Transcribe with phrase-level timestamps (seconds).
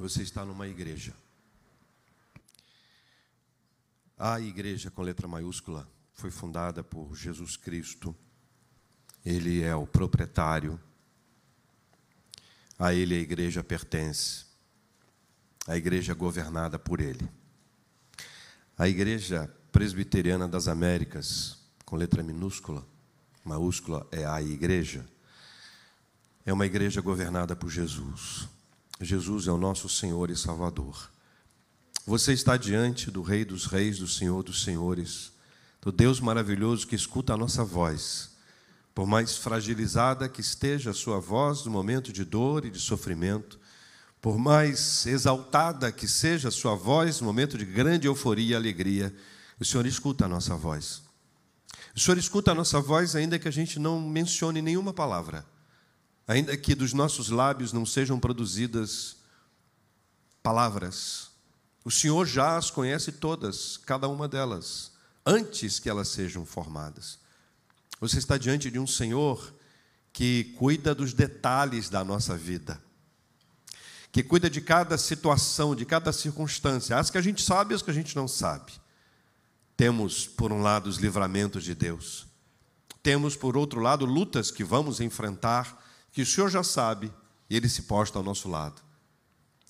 [0.00, 1.14] Você está numa igreja.
[4.16, 8.16] A igreja com letra maiúscula foi fundada por Jesus Cristo.
[9.22, 10.80] Ele é o proprietário.
[12.78, 14.46] A ele a igreja pertence.
[15.66, 17.28] A igreja é governada por ele.
[18.78, 22.86] A igreja presbiteriana das Américas, com letra minúscula,
[23.44, 25.06] maiúscula é a igreja,
[26.46, 28.48] é uma igreja governada por Jesus.
[29.02, 31.10] Jesus é o nosso Senhor e Salvador.
[32.06, 35.32] Você está diante do Rei dos Reis, do Senhor dos Senhores,
[35.80, 38.30] do Deus maravilhoso que escuta a nossa voz.
[38.94, 43.58] Por mais fragilizada que esteja a sua voz no momento de dor e de sofrimento,
[44.20, 49.14] por mais exaltada que seja a sua voz no momento de grande euforia e alegria,
[49.58, 51.02] o Senhor escuta a nossa voz.
[51.96, 55.46] O Senhor escuta a nossa voz, ainda que a gente não mencione nenhuma palavra
[56.30, 59.16] ainda que dos nossos lábios não sejam produzidas
[60.40, 61.32] palavras,
[61.84, 64.92] o Senhor já as conhece todas, cada uma delas,
[65.26, 67.18] antes que elas sejam formadas.
[68.00, 69.52] Você está diante de um Senhor
[70.12, 72.80] que cuida dos detalhes da nossa vida,
[74.12, 77.82] que cuida de cada situação, de cada circunstância, as que a gente sabe e as
[77.82, 78.72] que a gente não sabe.
[79.76, 82.24] Temos, por um lado, os livramentos de Deus,
[83.02, 87.12] temos, por outro lado, lutas que vamos enfrentar que o Senhor já sabe
[87.48, 88.80] e ele se posta ao nosso lado.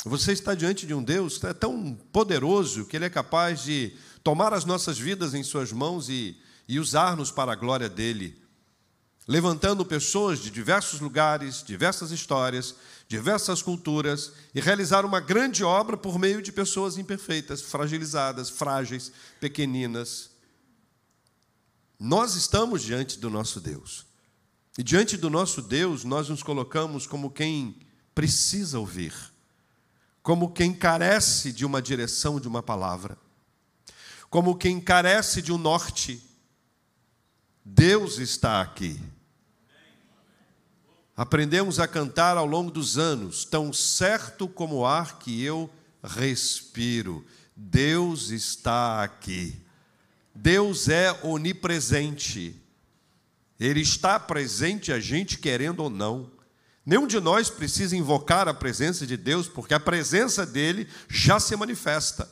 [0.05, 3.95] Você está diante de um Deus que é tão poderoso que ele é capaz de
[4.25, 8.43] tomar as nossas vidas em suas mãos e, e usar-nos para a glória dele,
[9.29, 12.75] levantando pessoas de diversos lugares, diversas histórias,
[13.07, 20.31] diversas culturas e realizar uma grande obra por meio de pessoas imperfeitas, fragilizadas, frágeis, pequeninas.
[21.99, 24.10] Nós estamos diante do nosso Deus.
[24.79, 27.77] E diante do nosso Deus, nós nos colocamos como quem
[28.15, 29.15] precisa ouvir,
[30.23, 33.19] como quem carece de uma direção, de uma palavra,
[34.29, 36.23] como quem carece de um norte.
[37.65, 39.01] Deus está aqui.
[41.17, 45.69] Aprendemos a cantar ao longo dos anos, tão certo como o ar que eu
[46.03, 47.27] respiro.
[47.55, 49.61] Deus está aqui.
[50.35, 52.60] Deus é onipresente.
[53.61, 56.33] Ele está presente a gente querendo ou não.
[56.85, 61.55] Nenhum de nós precisa invocar a presença de Deus, porque a presença dele já se
[61.55, 62.29] manifesta.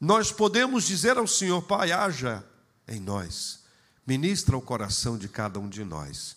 [0.00, 2.42] Nós podemos dizer ao Senhor, Pai, haja
[2.88, 3.64] em nós,
[4.06, 6.36] ministra o coração de cada um de nós.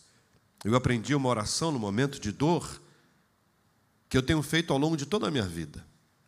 [0.66, 2.82] Eu aprendi uma oração no momento de dor
[4.10, 5.86] que eu tenho feito ao longo de toda a minha vida.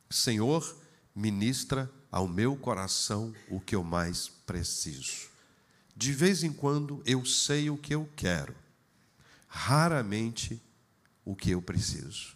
[0.10, 0.78] Senhor,
[1.14, 5.33] ministra ao meu coração o que eu mais preciso.
[5.96, 8.56] De vez em quando eu sei o que eu quero,
[9.48, 10.62] raramente
[11.24, 12.36] o que eu preciso.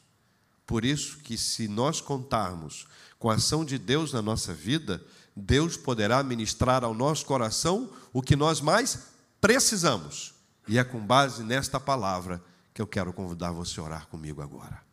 [0.65, 2.87] Por isso que se nós contarmos
[3.17, 5.03] com a ação de Deus na nossa vida,
[5.35, 9.07] Deus poderá ministrar ao nosso coração o que nós mais
[9.39, 10.33] precisamos.
[10.67, 12.43] E é com base nesta palavra
[12.73, 14.85] que eu quero convidar você a orar comigo agora.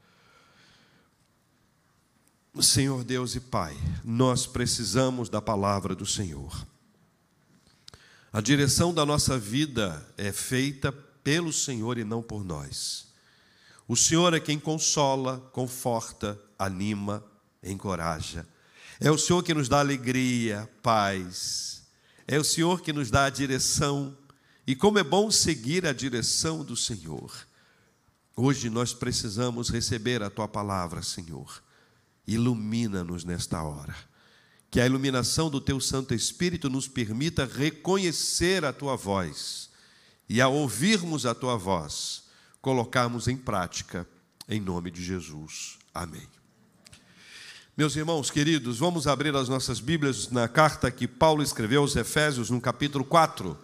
[2.63, 6.65] Senhor Deus e Pai, nós precisamos da palavra do Senhor.
[8.35, 13.07] A direção da nossa vida é feita pelo Senhor e não por nós.
[13.87, 17.25] O Senhor é quem consola, conforta, anima,
[17.63, 18.45] encoraja.
[18.99, 21.85] É o Senhor que nos dá alegria, paz.
[22.27, 24.19] É o Senhor que nos dá a direção.
[24.67, 27.33] E como é bom seguir a direção do Senhor.
[28.35, 31.63] Hoje nós precisamos receber a tua palavra, Senhor.
[32.27, 33.95] Ilumina-nos nesta hora
[34.75, 39.71] que a iluminação do teu Santo Espírito nos permita reconhecer a tua voz
[40.29, 42.25] e, ao ouvirmos a tua voz,
[42.61, 44.05] colocarmos em prática,
[44.49, 45.79] em nome de Jesus.
[45.95, 46.27] Amém.
[47.77, 52.51] Meus irmãos queridos, vamos abrir as nossas Bíblias na carta que Paulo escreveu aos Efésios,
[52.51, 53.57] no capítulo 4.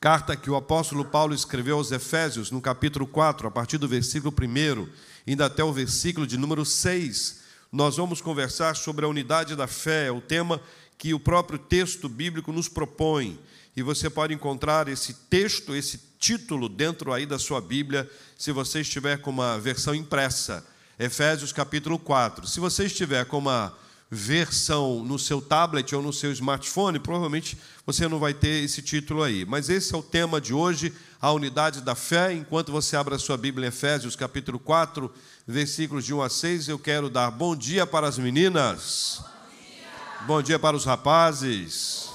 [0.00, 4.34] Carta que o apóstolo Paulo escreveu aos Efésios, no capítulo 4, a partir do versículo
[4.34, 4.88] 1,
[5.26, 7.41] indo até o versículo de número 6
[7.72, 10.60] nós vamos conversar sobre a unidade da fé, o tema
[10.98, 13.40] que o próprio texto bíblico nos propõe.
[13.74, 18.82] E você pode encontrar esse texto, esse título dentro aí da sua Bíblia, se você
[18.82, 20.64] estiver com uma versão impressa,
[20.98, 22.46] Efésios capítulo 4.
[22.46, 23.74] Se você estiver com uma
[24.14, 27.56] versão no seu tablet ou no seu smartphone, provavelmente
[27.86, 29.46] você não vai ter esse título aí.
[29.46, 32.30] Mas esse é o tema de hoje, a unidade da fé.
[32.30, 35.10] Enquanto você abre a sua Bíblia em Efésios capítulo 4,
[35.46, 39.22] versículos de 1 a 6, eu quero dar bom dia para as meninas.
[39.22, 39.30] Bom
[39.64, 42.10] dia, bom dia para os rapazes.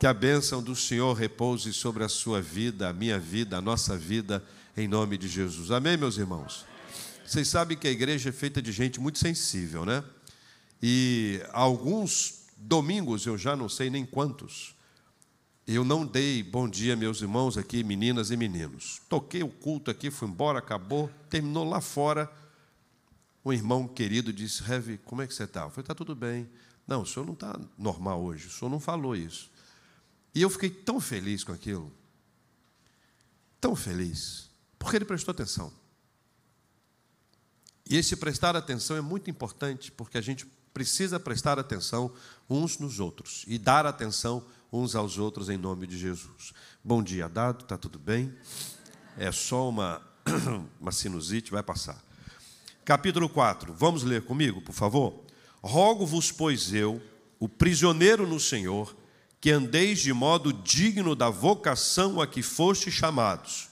[0.00, 3.96] Que a bênção do Senhor repouse sobre a sua vida, a minha vida, a nossa
[3.96, 4.42] vida,
[4.76, 5.70] em nome de Jesus.
[5.70, 6.66] Amém, meus irmãos?
[7.24, 10.02] Vocês sabem que a igreja é feita de gente muito sensível, né?
[10.82, 14.74] E alguns domingos, eu já não sei nem quantos,
[15.66, 19.02] eu não dei bom dia, meus irmãos aqui, meninas e meninos.
[19.06, 22.32] Toquei o culto aqui, fui embora, acabou, terminou lá fora.
[23.44, 25.64] Um irmão querido disse: Heavy, como é que você está?
[25.64, 26.48] Eu falei: está tudo bem.
[26.86, 29.50] Não, o senhor não está normal hoje, o senhor não falou isso.
[30.34, 31.92] E eu fiquei tão feliz com aquilo,
[33.60, 34.48] tão feliz,
[34.78, 35.70] porque ele prestou atenção.
[37.90, 42.12] E esse prestar atenção é muito importante, porque a gente precisa prestar atenção
[42.48, 46.52] uns nos outros e dar atenção uns aos outros em nome de Jesus.
[46.84, 48.34] Bom dia, dado, está tudo bem?
[49.16, 50.02] É só uma,
[50.80, 52.02] uma sinusite, vai passar.
[52.84, 55.22] Capítulo 4, vamos ler comigo, por favor?
[55.62, 57.02] Rogo-vos, pois eu,
[57.38, 58.96] o prisioneiro no Senhor,
[59.40, 63.68] que andeis de modo digno da vocação a que foste chamados,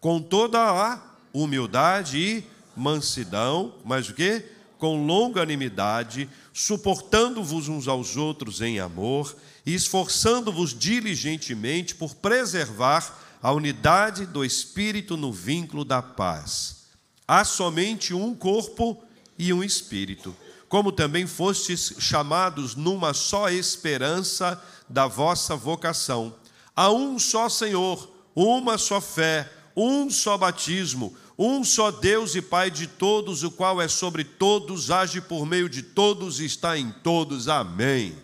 [0.00, 1.00] com toda a
[1.32, 2.44] humildade e
[2.76, 4.44] mansidão, mas o que?
[4.78, 9.34] Com longanimidade, suportando-vos uns aos outros em amor
[9.64, 16.86] e esforçando-vos diligentemente por preservar a unidade do Espírito no vínculo da paz.
[17.26, 19.02] Há somente um corpo
[19.38, 20.34] e um Espírito,
[20.68, 26.34] como também fostes chamados numa só esperança da vossa vocação.
[26.74, 32.70] Há um só Senhor, uma só fé, um só batismo um só Deus e Pai
[32.70, 36.90] de todos, o qual é sobre todos, age por meio de todos e está em
[36.90, 37.46] todos.
[37.46, 38.16] Amém.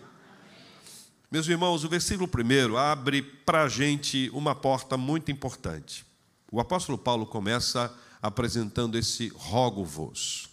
[1.29, 6.03] Meus irmãos, o versículo primeiro abre para a gente uma porta muito importante.
[6.51, 10.49] O apóstolo Paulo começa apresentando esse rogo-vos,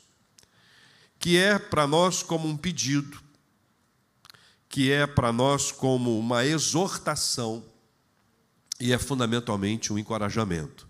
[1.19, 3.23] que é para nós como um pedido,
[4.69, 7.65] que é para nós como uma exortação
[8.79, 10.90] e é fundamentalmente um encorajamento.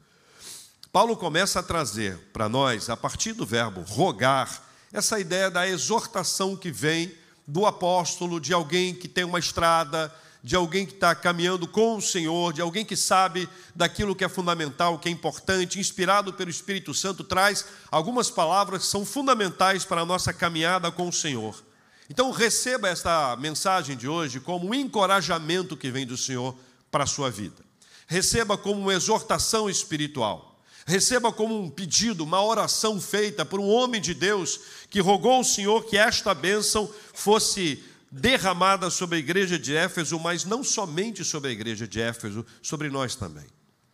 [0.92, 4.60] Paulo começa a trazer para nós, a partir do verbo rogar,
[4.92, 7.14] essa ideia da exortação que vem
[7.46, 12.02] do apóstolo, de alguém que tem uma estrada, de alguém que está caminhando com o
[12.02, 16.92] Senhor, de alguém que sabe daquilo que é fundamental, que é importante, inspirado pelo Espírito
[16.92, 21.62] Santo, traz algumas palavras que são fundamentais para a nossa caminhada com o Senhor.
[22.08, 26.56] Então, receba esta mensagem de hoje como um encorajamento que vem do Senhor
[26.90, 27.62] para a sua vida.
[28.08, 30.49] Receba como uma exortação espiritual.
[30.90, 34.60] Receba como um pedido, uma oração feita por um homem de Deus
[34.90, 40.44] que rogou ao Senhor que esta bênção fosse derramada sobre a igreja de Éfeso, mas
[40.44, 43.46] não somente sobre a igreja de Éfeso, sobre nós também.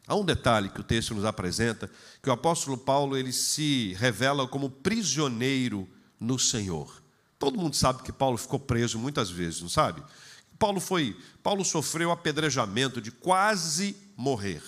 [0.09, 1.91] Há um detalhe que o texto nos apresenta,
[2.23, 5.87] que o apóstolo Paulo ele se revela como prisioneiro
[6.19, 7.03] no Senhor.
[7.39, 10.03] Todo mundo sabe que Paulo ficou preso muitas vezes, não sabe?
[10.59, 14.63] Paulo foi, Paulo sofreu apedrejamento de quase morrer.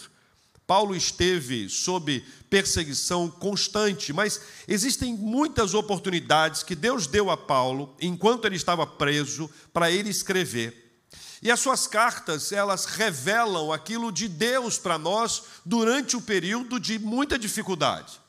[0.68, 4.38] Paulo esteve sob perseguição constante, mas
[4.68, 11.00] existem muitas oportunidades que Deus deu a Paulo, enquanto ele estava preso, para ele escrever.
[11.40, 16.98] E as suas cartas, elas revelam aquilo de Deus para nós durante o período de
[16.98, 18.20] muita dificuldade.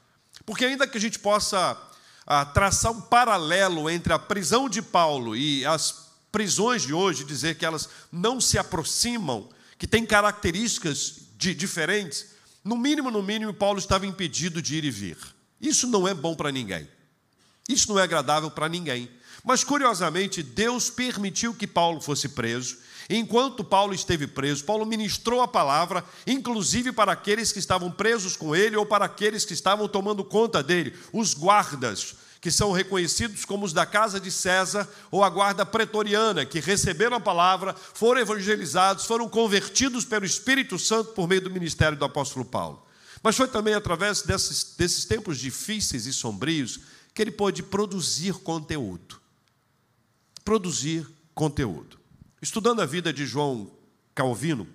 [0.46, 1.78] Porque, ainda que a gente possa
[2.26, 7.58] ah, traçar um paralelo entre a prisão de Paulo e as prisões de hoje, dizer
[7.58, 13.80] que elas não se aproximam, que têm características de, diferentes, no mínimo, no mínimo, Paulo
[13.80, 15.18] estava impedido de ir e vir.
[15.62, 16.86] Isso não é bom para ninguém.
[17.68, 19.10] Isso não é agradável para ninguém.
[19.42, 22.78] Mas, curiosamente, Deus permitiu que Paulo fosse preso.
[23.10, 28.54] Enquanto Paulo esteve preso, Paulo ministrou a palavra, inclusive para aqueles que estavam presos com
[28.54, 33.66] ele ou para aqueles que estavam tomando conta dele, os guardas, que são reconhecidos como
[33.66, 39.06] os da casa de César ou a guarda pretoriana, que receberam a palavra, foram evangelizados,
[39.06, 42.86] foram convertidos pelo Espírito Santo por meio do ministério do apóstolo Paulo.
[43.22, 46.80] Mas foi também através desses, desses tempos difíceis e sombrios
[47.14, 49.20] que ele pôde produzir conteúdo.
[50.46, 51.06] Produzir
[51.36, 52.00] conteúdo.
[52.42, 53.70] Estudando a vida de João
[54.16, 54.66] Calvino,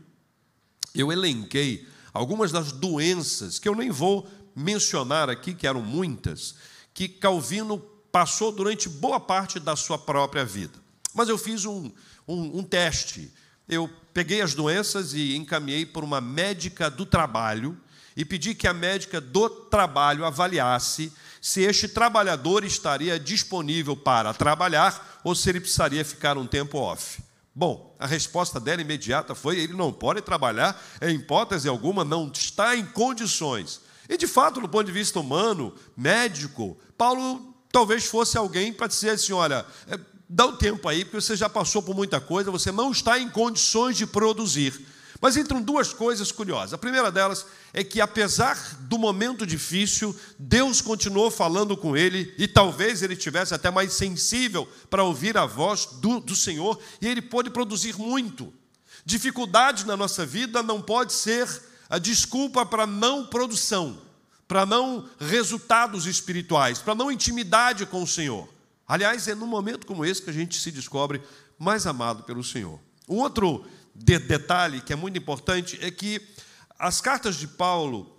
[0.95, 6.55] eu elenquei algumas das doenças que eu nem vou mencionar aqui, que eram muitas,
[6.95, 7.79] que Calvino
[8.13, 10.79] passou durante boa parte da sua própria vida.
[11.13, 11.91] Mas eu fiz um,
[12.27, 13.33] um, um teste.
[13.69, 17.77] Eu peguei as doenças e encaminhei por uma médica do trabalho
[18.17, 25.21] e pedi que a médica do trabalho avaliasse se este trabalhador estaria disponível para trabalhar
[25.25, 27.21] ou se ele precisaria ficar um tempo off.
[27.55, 32.77] Bom, a resposta dela imediata foi: ele não pode trabalhar, em hipótese alguma, não está
[32.77, 33.81] em condições.
[34.09, 39.11] E de fato, do ponto de vista humano, médico, Paulo talvez fosse alguém para dizer
[39.11, 42.71] assim: olha, é, dá um tempo aí, porque você já passou por muita coisa, você
[42.71, 44.81] não está em condições de produzir.
[45.21, 46.75] Mas entram duas coisas curiosas.
[46.75, 52.47] A primeira delas é que, apesar do momento difícil, Deus continuou falando com ele, e
[52.47, 57.23] talvez ele tivesse até mais sensível para ouvir a voz do, do Senhor, e ele
[57.23, 58.53] pôde produzir muito.
[59.05, 61.49] Dificuldade na nossa vida não pode ser
[61.95, 63.97] a desculpa para não produção,
[64.49, 68.49] para não resultados espirituais, para não intimidade com o Senhor.
[68.85, 71.23] Aliás, é num momento como esse que a gente se descobre
[71.57, 72.81] mais amado pelo Senhor.
[73.09, 76.21] Um outro de detalhe que é muito importante é que
[76.77, 78.13] as cartas de Paulo,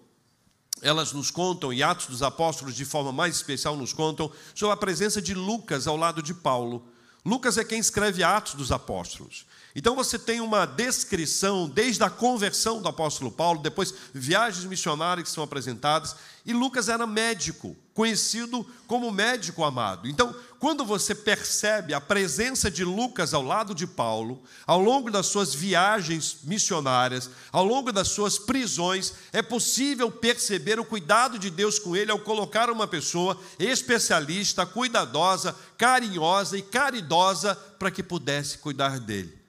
[0.81, 4.77] elas nos contam, e Atos dos Apóstolos, de forma mais especial, nos contam sobre a
[4.77, 6.87] presença de Lucas ao lado de Paulo.
[7.25, 9.45] Lucas é quem escreve Atos dos Apóstolos.
[9.75, 15.35] Então você tem uma descrição desde a conversão do apóstolo Paulo, depois viagens missionárias que
[15.35, 16.15] são apresentadas,
[16.45, 20.07] e Lucas era médico, conhecido como médico amado.
[20.07, 25.25] Então, quando você percebe a presença de Lucas ao lado de Paulo, ao longo das
[25.25, 31.79] suas viagens missionárias, ao longo das suas prisões, é possível perceber o cuidado de Deus
[31.79, 38.99] com ele ao colocar uma pessoa especialista, cuidadosa, carinhosa e caridosa para que pudesse cuidar
[38.99, 39.44] dele.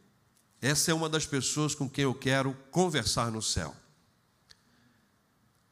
[0.61, 3.75] Essa é uma das pessoas com quem eu quero conversar no céu.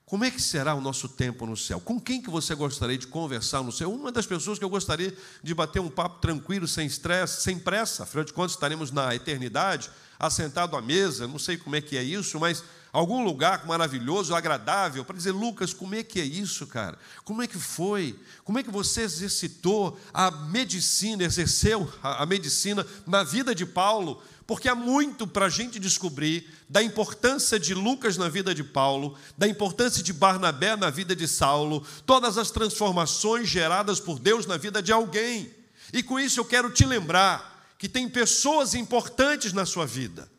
[0.07, 1.81] Como é que será o nosso tempo no céu?
[1.81, 3.91] Com quem que você gostaria de conversar no céu?
[3.91, 8.03] Uma das pessoas que eu gostaria de bater um papo tranquilo, sem estresse, sem pressa.
[8.03, 11.27] Afinal de contas, estaremos na eternidade, assentado à mesa.
[11.27, 12.63] Não sei como é que é isso, mas
[12.93, 16.97] algum lugar maravilhoso, agradável, para dizer, Lucas, como é que é isso, cara?
[17.25, 18.17] Como é que foi?
[18.45, 24.23] Como é que você exercitou a medicina, exerceu a medicina na vida de Paulo?
[24.47, 29.17] Porque há muito para a gente descobrir da importância de Lucas na vida de Paulo,
[29.39, 34.57] da importância de Barnabé na vida de Saulo, todas as transformações geradas por Deus na
[34.57, 35.51] vida de alguém.
[35.93, 40.31] E com isso eu quero te lembrar que tem pessoas importantes na sua vida,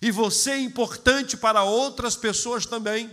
[0.00, 3.10] e você é importante para outras pessoas também.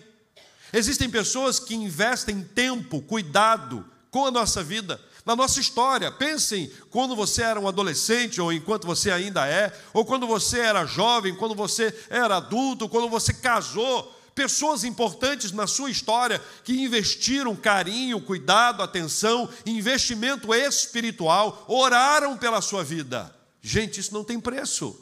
[0.71, 6.12] Existem pessoas que investem tempo, cuidado com a nossa vida, na nossa história.
[6.12, 10.86] Pensem quando você era um adolescente, ou enquanto você ainda é, ou quando você era
[10.86, 14.13] jovem, quando você era adulto, quando você casou.
[14.36, 22.84] Pessoas importantes na sua história que investiram carinho, cuidado, atenção, investimento espiritual, oraram pela sua
[22.84, 23.34] vida.
[23.62, 25.01] Gente, isso não tem preço.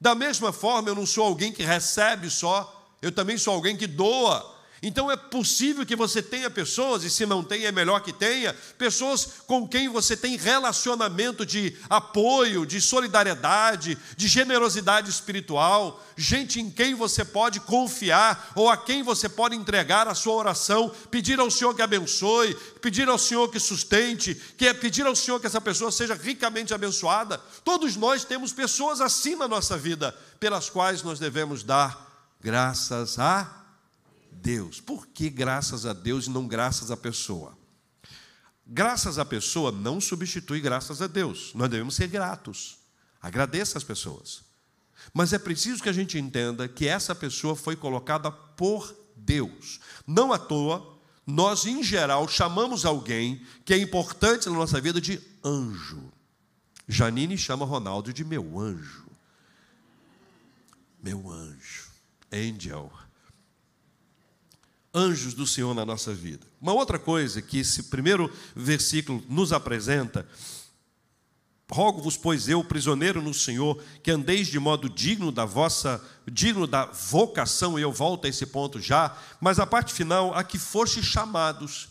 [0.00, 3.86] Da mesma forma, eu não sou alguém que recebe só, eu também sou alguém que
[3.86, 4.57] doa.
[4.82, 8.54] Então é possível que você tenha pessoas, e se não tem, é melhor que tenha,
[8.76, 16.70] pessoas com quem você tem relacionamento de apoio, de solidariedade, de generosidade espiritual, gente em
[16.70, 21.50] quem você pode confiar ou a quem você pode entregar a sua oração, pedir ao
[21.50, 25.60] Senhor que abençoe, pedir ao Senhor que sustente, que é pedir ao Senhor que essa
[25.60, 27.40] pessoa seja ricamente abençoada.
[27.64, 32.06] Todos nós temos pessoas assim na nossa vida, pelas quais nós devemos dar
[32.40, 33.57] graças a Deus.
[34.80, 37.56] Por que graças a Deus e não graças à pessoa?
[38.66, 41.52] Graças à pessoa não substitui graças a Deus.
[41.54, 42.78] Nós devemos ser gratos.
[43.20, 44.42] Agradeça as pessoas.
[45.12, 49.80] Mas é preciso que a gente entenda que essa pessoa foi colocada por Deus.
[50.06, 55.20] Não à toa, nós, em geral, chamamos alguém que é importante na nossa vida de
[55.44, 56.12] anjo.
[56.86, 59.06] Janine chama Ronaldo de meu anjo.
[61.02, 61.88] Meu anjo.
[62.32, 62.92] Angel
[64.94, 66.46] anjos do Senhor na nossa vida.
[66.60, 70.26] Uma outra coisa que esse primeiro versículo nos apresenta,
[71.70, 76.86] rogo-vos, pois eu, prisioneiro no Senhor, que andeis de modo digno da vossa, digno da
[76.86, 81.02] vocação, e eu volto a esse ponto já, mas a parte final, a que foste
[81.02, 81.88] chamados.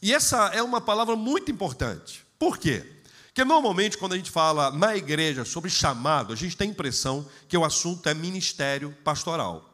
[0.00, 2.24] E essa é uma palavra muito importante.
[2.38, 2.84] Por quê?
[3.26, 7.26] Porque normalmente, quando a gente fala na igreja sobre chamado, a gente tem a impressão
[7.48, 9.71] que o assunto é ministério pastoral.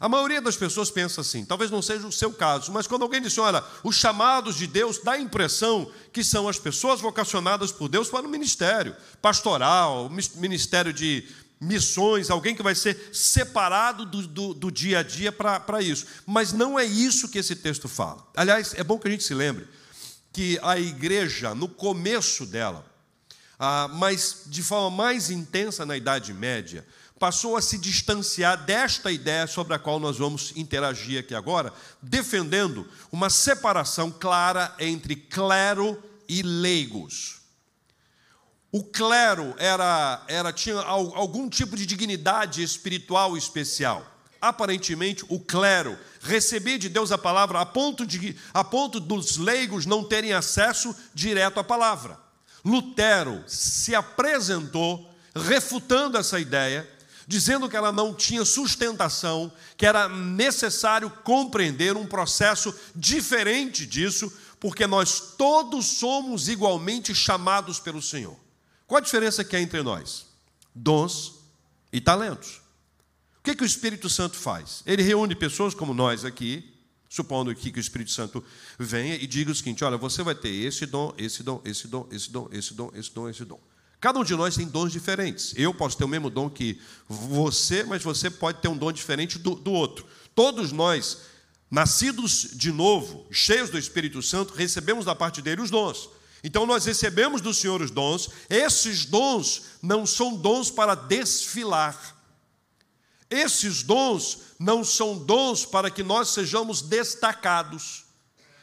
[0.00, 3.20] A maioria das pessoas pensa assim, talvez não seja o seu caso, mas quando alguém
[3.20, 7.88] diz, olha, os chamados de Deus, dá a impressão que são as pessoas vocacionadas por
[7.88, 11.26] Deus para o ministério pastoral, ministério de
[11.60, 16.06] missões, alguém que vai ser separado do, do, do dia a dia para isso.
[16.24, 18.24] Mas não é isso que esse texto fala.
[18.36, 19.66] Aliás, é bom que a gente se lembre
[20.32, 22.86] que a igreja, no começo dela,
[23.58, 26.86] ah, mas de forma mais intensa na Idade Média,
[27.18, 32.86] passou a se distanciar desta ideia sobre a qual nós vamos interagir aqui agora, defendendo
[33.10, 37.38] uma separação clara entre clero e leigos.
[38.70, 44.06] O clero era, era tinha algum tipo de dignidade espiritual especial.
[44.40, 49.84] Aparentemente, o clero recebia de Deus a palavra a ponto, de, a ponto dos leigos
[49.84, 52.18] não terem acesso direto à palavra.
[52.64, 56.88] Lutero se apresentou refutando essa ideia
[57.28, 64.86] dizendo que ela não tinha sustentação, que era necessário compreender um processo diferente disso, porque
[64.86, 68.34] nós todos somos igualmente chamados pelo Senhor.
[68.86, 70.24] Qual a diferença que há entre nós?
[70.74, 71.34] Dons
[71.92, 72.62] e talentos.
[73.40, 74.82] O que, que o Espírito Santo faz?
[74.86, 76.74] Ele reúne pessoas como nós aqui,
[77.10, 78.42] supondo aqui que o Espírito Santo
[78.78, 82.08] venha e diga o seguinte: olha, você vai ter esse dom, esse dom, esse dom,
[82.10, 83.60] esse dom, esse dom, esse dom, esse dom.
[84.00, 85.52] Cada um de nós tem dons diferentes.
[85.56, 89.38] Eu posso ter o mesmo dom que você, mas você pode ter um dom diferente
[89.38, 90.06] do, do outro.
[90.34, 91.18] Todos nós,
[91.68, 96.08] nascidos de novo, cheios do Espírito Santo, recebemos da parte dele os dons.
[96.44, 98.30] Então nós recebemos do Senhor os dons.
[98.48, 102.16] Esses dons não são dons para desfilar.
[103.28, 108.04] Esses dons não são dons para que nós sejamos destacados.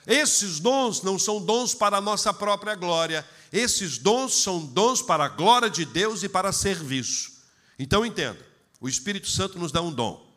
[0.08, 3.28] Esses dons não são dons para a nossa própria glória.
[3.56, 7.32] Esses dons são dons para a glória de Deus e para serviço.
[7.80, 8.38] Então entenda:
[8.82, 10.30] o Espírito Santo nos dá um dom.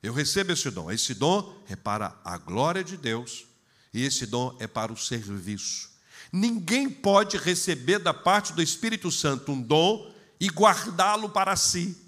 [0.00, 0.88] Eu recebo esse dom.
[0.88, 3.44] Esse dom é para a glória de Deus
[3.92, 5.90] e esse dom é para o serviço.
[6.30, 10.08] Ninguém pode receber da parte do Espírito Santo um dom
[10.38, 11.98] e guardá-lo para si.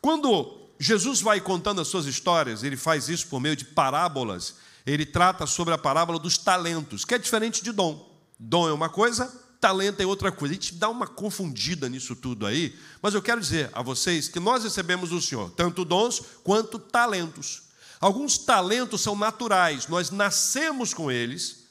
[0.00, 4.56] Quando Jesus vai contando as suas histórias, ele faz isso por meio de parábolas.
[4.84, 8.15] Ele trata sobre a parábola dos talentos, que é diferente de dom.
[8.38, 10.52] Dom é uma coisa, talento é outra coisa.
[10.52, 14.38] A gente dá uma confundida nisso tudo aí, mas eu quero dizer a vocês que
[14.38, 17.62] nós recebemos do Senhor tanto dons quanto talentos.
[18.00, 21.64] Alguns talentos são naturais, nós nascemos com eles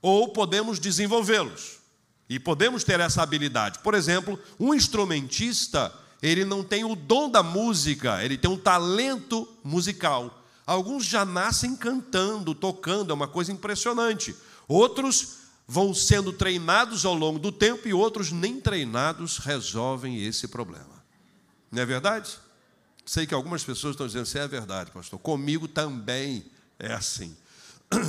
[0.00, 1.82] ou podemos desenvolvê-los.
[2.28, 3.80] E podemos ter essa habilidade.
[3.80, 9.46] Por exemplo, um instrumentista, ele não tem o dom da música, ele tem um talento
[9.62, 10.42] musical.
[10.64, 14.34] Alguns já nascem cantando, tocando, é uma coisa impressionante.
[14.68, 15.41] Outros
[15.72, 21.02] vão sendo treinados ao longo do tempo e outros nem treinados resolvem esse problema.
[21.70, 22.38] Não é verdade?
[23.06, 25.18] Sei que algumas pessoas estão dizendo assim, é verdade, pastor.
[25.18, 26.44] Comigo também
[26.78, 27.34] é assim.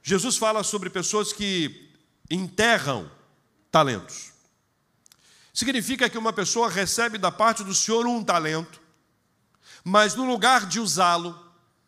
[0.00, 1.90] Jesus fala sobre pessoas que
[2.30, 3.10] enterram
[3.68, 4.30] talentos.
[5.52, 8.80] Significa que uma pessoa recebe da parte do Senhor um talento,
[9.82, 11.36] mas no lugar de usá-lo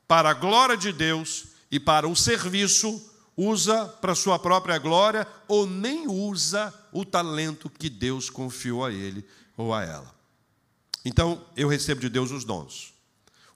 [0.09, 3.08] para a glória de Deus e para o serviço,
[3.39, 9.25] usa para sua própria glória ou nem usa o talento que Deus confiou a ele
[9.57, 10.15] ou a ela.
[11.05, 12.93] Então, eu recebo de Deus os dons.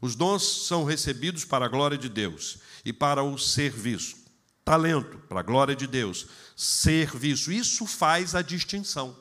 [0.00, 4.22] Os dons são recebidos para a glória de Deus e para o serviço
[4.64, 7.52] talento para a glória de Deus, serviço.
[7.52, 9.16] Isso faz a distinção.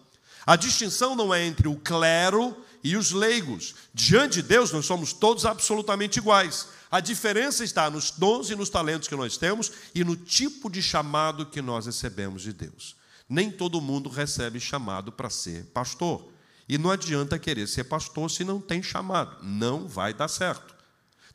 [0.46, 3.76] A distinção não é entre o clero e os leigos.
[3.94, 6.68] Diante de Deus, nós somos todos absolutamente iguais.
[6.92, 10.84] A diferença está nos dons e nos talentos que nós temos e no tipo de
[10.84, 12.98] chamado que nós recebemos de Deus.
[13.30, 16.28] Nem todo mundo recebe chamado para ser pastor.
[16.68, 19.38] E não adianta querer ser pastor se não tem chamado.
[19.42, 20.76] Não vai dar certo.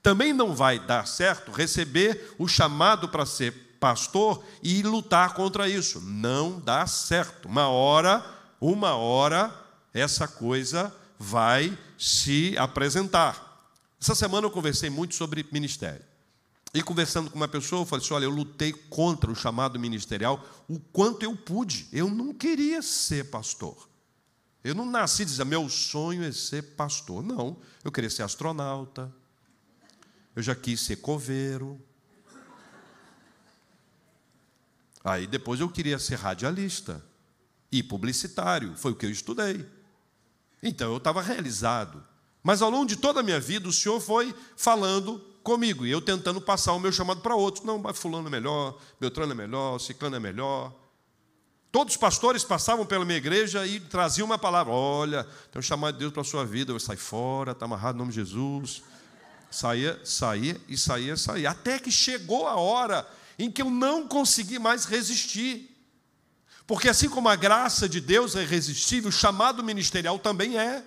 [0.03, 6.03] Também não vai dar certo receber o chamado para ser pastor e lutar contra isso.
[6.03, 7.49] Não dá certo.
[7.49, 8.23] Uma hora,
[8.61, 9.53] uma hora,
[9.95, 13.46] essa coisa vai se apresentar.
[14.07, 16.05] Essa semana eu conversei muito sobre ministério.
[16.73, 20.47] E conversando com uma pessoa, eu falei assim: olha, eu lutei contra o chamado ministerial
[20.69, 21.89] o quanto eu pude.
[21.93, 23.89] Eu não queria ser pastor.
[24.63, 27.21] Eu não nasci dizendo, meu sonho é ser pastor.
[27.21, 29.13] Não, eu queria ser astronauta.
[30.37, 31.77] Eu já quis ser coveiro.
[35.03, 37.05] Aí depois eu queria ser radialista
[37.73, 39.69] e publicitário, foi o que eu estudei.
[40.63, 42.07] Então eu estava realizado.
[42.47, 46.01] Mas ao longo de toda a minha vida, o Senhor foi falando comigo e eu
[46.01, 47.65] tentando passar o meu chamado para outros.
[47.65, 50.73] Não, mas Fulano é melhor, Beltrano é melhor, Ciclano é melhor.
[51.73, 55.95] Todos os pastores passavam pela minha igreja e traziam uma palavra: olha, tem um chamado
[55.95, 58.81] de Deus para a sua vida, eu saio fora, está amarrado no nome de Jesus.
[59.51, 61.51] Saía, saía e saía, saía.
[61.51, 63.05] Até que chegou a hora
[63.37, 65.77] em que eu não consegui mais resistir.
[66.65, 70.85] Porque assim como a graça de Deus é irresistível, o chamado ministerial também é.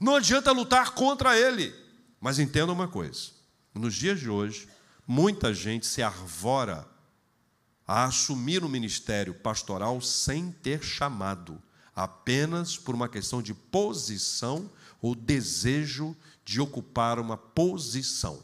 [0.00, 1.74] Não adianta lutar contra ele.
[2.20, 3.30] Mas entenda uma coisa:
[3.74, 4.68] nos dias de hoje,
[5.06, 6.88] muita gente se arvora
[7.86, 11.62] a assumir o ministério pastoral sem ter chamado,
[11.94, 14.70] apenas por uma questão de posição
[15.02, 18.42] ou desejo de ocupar uma posição.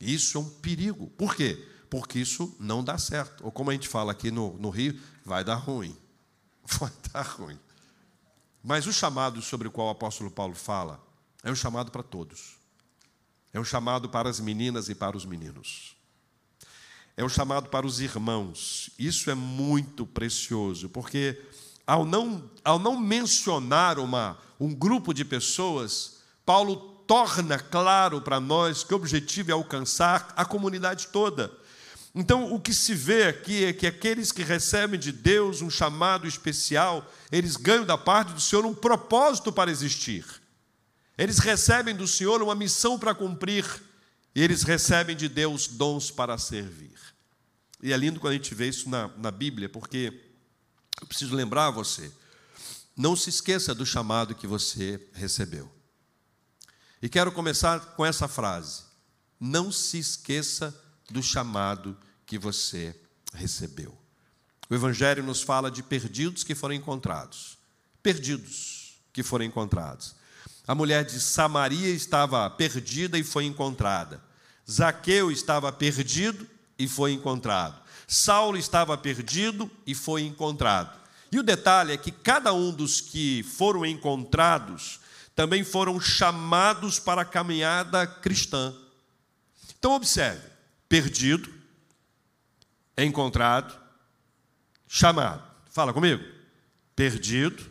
[0.00, 1.08] Isso é um perigo.
[1.10, 1.66] Por quê?
[1.88, 3.44] porque isso não dá certo.
[3.44, 5.96] Ou como a gente fala aqui no, no Rio, vai dar ruim.
[6.78, 7.58] Vai dar ruim.
[8.62, 11.00] Mas o chamado sobre o qual o apóstolo Paulo fala
[11.42, 12.56] é um chamado para todos.
[13.52, 15.96] É um chamado para as meninas e para os meninos.
[17.16, 18.90] É um chamado para os irmãos.
[18.98, 21.42] Isso é muito precioso, porque
[21.86, 28.84] ao não, ao não mencionar uma, um grupo de pessoas, Paulo torna claro para nós
[28.84, 31.50] que o objetivo é alcançar a comunidade toda.
[32.20, 36.26] Então, o que se vê aqui é que aqueles que recebem de Deus um chamado
[36.26, 40.26] especial, eles ganham da parte do Senhor um propósito para existir.
[41.16, 43.64] Eles recebem do Senhor uma missão para cumprir,
[44.34, 46.98] e eles recebem de Deus dons para servir.
[47.80, 50.12] E é lindo quando a gente vê isso na, na Bíblia, porque
[51.00, 52.10] eu preciso lembrar você:
[52.96, 55.70] não se esqueça do chamado que você recebeu.
[57.00, 58.82] E quero começar com essa frase:
[59.38, 60.76] não se esqueça
[61.08, 61.96] do chamado
[62.28, 62.94] que você
[63.32, 63.96] recebeu.
[64.68, 67.56] O Evangelho nos fala de perdidos que foram encontrados.
[68.02, 70.14] Perdidos que foram encontrados.
[70.66, 74.22] A mulher de Samaria estava perdida e foi encontrada.
[74.70, 76.46] Zaqueu estava perdido
[76.78, 77.80] e foi encontrado.
[78.06, 80.98] Saulo estava perdido e foi encontrado.
[81.32, 85.00] E o detalhe é que cada um dos que foram encontrados
[85.34, 88.74] também foram chamados para a caminhada cristã.
[89.78, 90.42] Então, observe:
[90.88, 91.57] perdido,
[92.98, 93.78] encontrado,
[94.86, 95.42] chamado.
[95.70, 96.22] Fala comigo.
[96.96, 97.64] Perdido,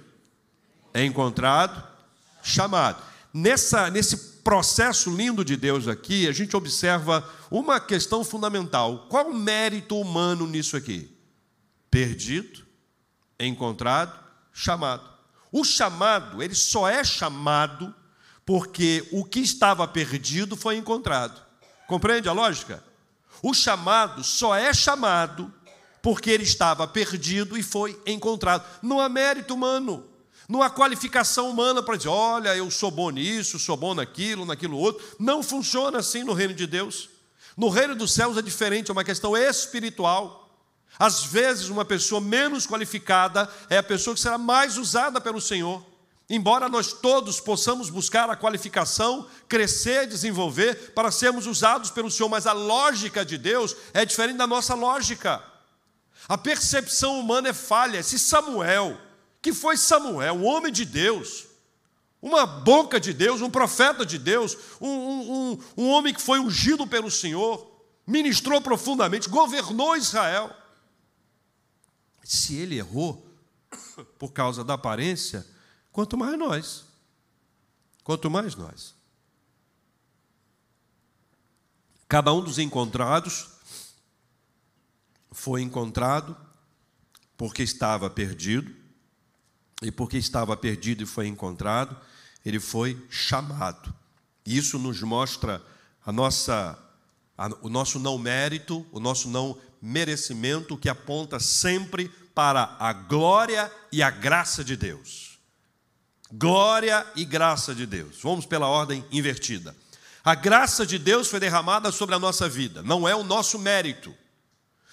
[0.96, 1.84] encontrado,
[2.42, 3.04] chamado.
[3.34, 9.08] Nessa, nesse processo lindo de Deus aqui, a gente observa uma questão fundamental.
[9.10, 11.14] Qual o mérito humano nisso aqui?
[11.92, 12.66] Perdido,
[13.40, 14.18] encontrado,
[14.54, 15.08] chamado.
[15.52, 17.94] O chamado, ele só é chamado
[18.46, 21.42] porque o que estava perdido foi encontrado.
[21.86, 22.82] Compreende a lógica?
[23.42, 25.54] O chamado só é chamado
[26.02, 28.66] porque ele estava perdido e foi encontrado.
[28.82, 30.06] Não há mérito humano,
[30.48, 34.78] não há qualificação humana para dizer, olha, eu sou bom nisso, sou bom naquilo, naquilo
[34.78, 35.06] outro.
[35.20, 37.10] Não funciona assim no reino de Deus.
[37.58, 40.48] No reino dos céus é diferente, é uma questão espiritual.
[40.98, 45.84] Às vezes, uma pessoa menos qualificada é a pessoa que será mais usada pelo Senhor.
[46.30, 52.46] Embora nós todos possamos buscar a qualificação, crescer, desenvolver, para sermos usados pelo Senhor, mas
[52.46, 55.42] a lógica de Deus é diferente da nossa lógica.
[56.28, 58.04] A percepção humana é falha.
[58.04, 59.00] Se Samuel,
[59.42, 61.46] que foi Samuel, um homem de Deus,
[62.22, 66.40] uma boca de Deus, um profeta de Deus, um, um, um, um homem que foi
[66.40, 67.72] ungido pelo Senhor,
[68.06, 70.54] ministrou profundamente, governou Israel.
[72.22, 73.26] Se ele errou
[74.20, 75.48] por causa da aparência,
[75.98, 76.86] quanto mais nós.
[78.04, 78.94] Quanto mais nós.
[82.08, 83.50] Cada um dos encontrados
[85.32, 86.38] foi encontrado
[87.36, 88.72] porque estava perdido,
[89.82, 92.00] e porque estava perdido e foi encontrado,
[92.46, 93.92] ele foi chamado.
[94.46, 95.66] Isso nos mostra
[96.06, 96.78] a nossa,
[97.36, 103.74] a, o nosso não mérito, o nosso não merecimento que aponta sempre para a glória
[103.92, 105.27] e a graça de Deus.
[106.32, 108.18] Glória e graça de Deus.
[108.22, 109.76] Vamos pela ordem invertida.
[110.24, 114.14] A graça de Deus foi derramada sobre a nossa vida, não é o nosso mérito,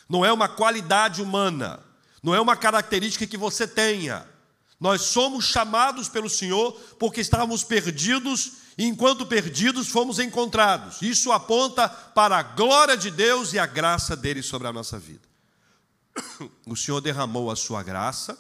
[0.09, 1.81] não é uma qualidade humana,
[2.23, 4.25] não é uma característica que você tenha.
[4.79, 11.03] Nós somos chamados pelo Senhor porque estávamos perdidos e enquanto perdidos fomos encontrados.
[11.03, 15.29] Isso aponta para a glória de Deus e a graça dele sobre a nossa vida.
[16.67, 18.39] O Senhor derramou a sua graça,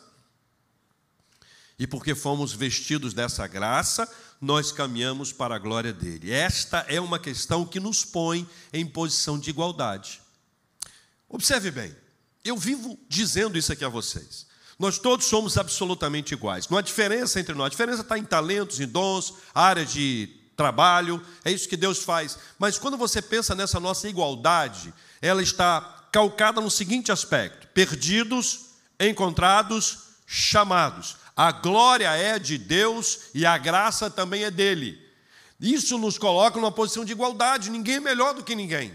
[1.78, 4.08] e porque fomos vestidos dessa graça,
[4.40, 6.30] nós caminhamos para a glória dele.
[6.30, 10.20] Esta é uma questão que nos põe em posição de igualdade.
[11.28, 11.96] Observe bem,
[12.44, 14.46] eu vivo dizendo isso aqui a vocês.
[14.78, 16.68] Nós todos somos absolutamente iguais.
[16.68, 17.66] Não há diferença entre nós.
[17.66, 21.24] A diferença está em talentos, em dons, área de trabalho.
[21.44, 22.38] É isso que Deus faz.
[22.58, 28.66] Mas quando você pensa nessa nossa igualdade, ela está calcada no seguinte aspecto: perdidos,
[28.98, 31.16] encontrados, chamados.
[31.36, 35.02] A glória é de Deus e a graça também é dele.
[35.60, 37.70] Isso nos coloca numa posição de igualdade.
[37.70, 38.92] Ninguém é melhor do que ninguém.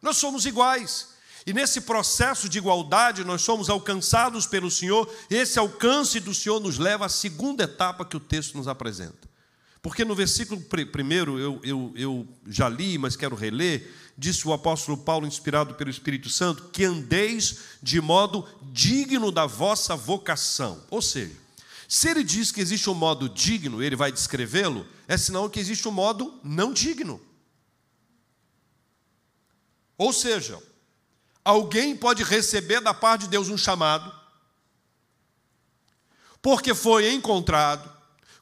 [0.00, 1.12] Nós somos iguais.
[1.46, 6.78] E nesse processo de igualdade, nós somos alcançados pelo Senhor, esse alcance do Senhor nos
[6.78, 9.30] leva à segunda etapa que o texto nos apresenta.
[9.82, 10.60] Porque no versículo
[10.92, 15.90] primeiro, eu, eu, eu já li, mas quero reler, disse o apóstolo Paulo, inspirado pelo
[15.90, 20.84] Espírito Santo, que andeis de modo digno da vossa vocação.
[20.88, 21.41] Ou seja,
[21.94, 25.86] se ele diz que existe um modo digno, ele vai descrevê-lo, é sinal que existe
[25.88, 27.20] um modo não digno.
[29.98, 30.58] Ou seja,
[31.44, 34.12] Alguém pode receber da parte de Deus um chamado,
[36.40, 37.90] porque foi encontrado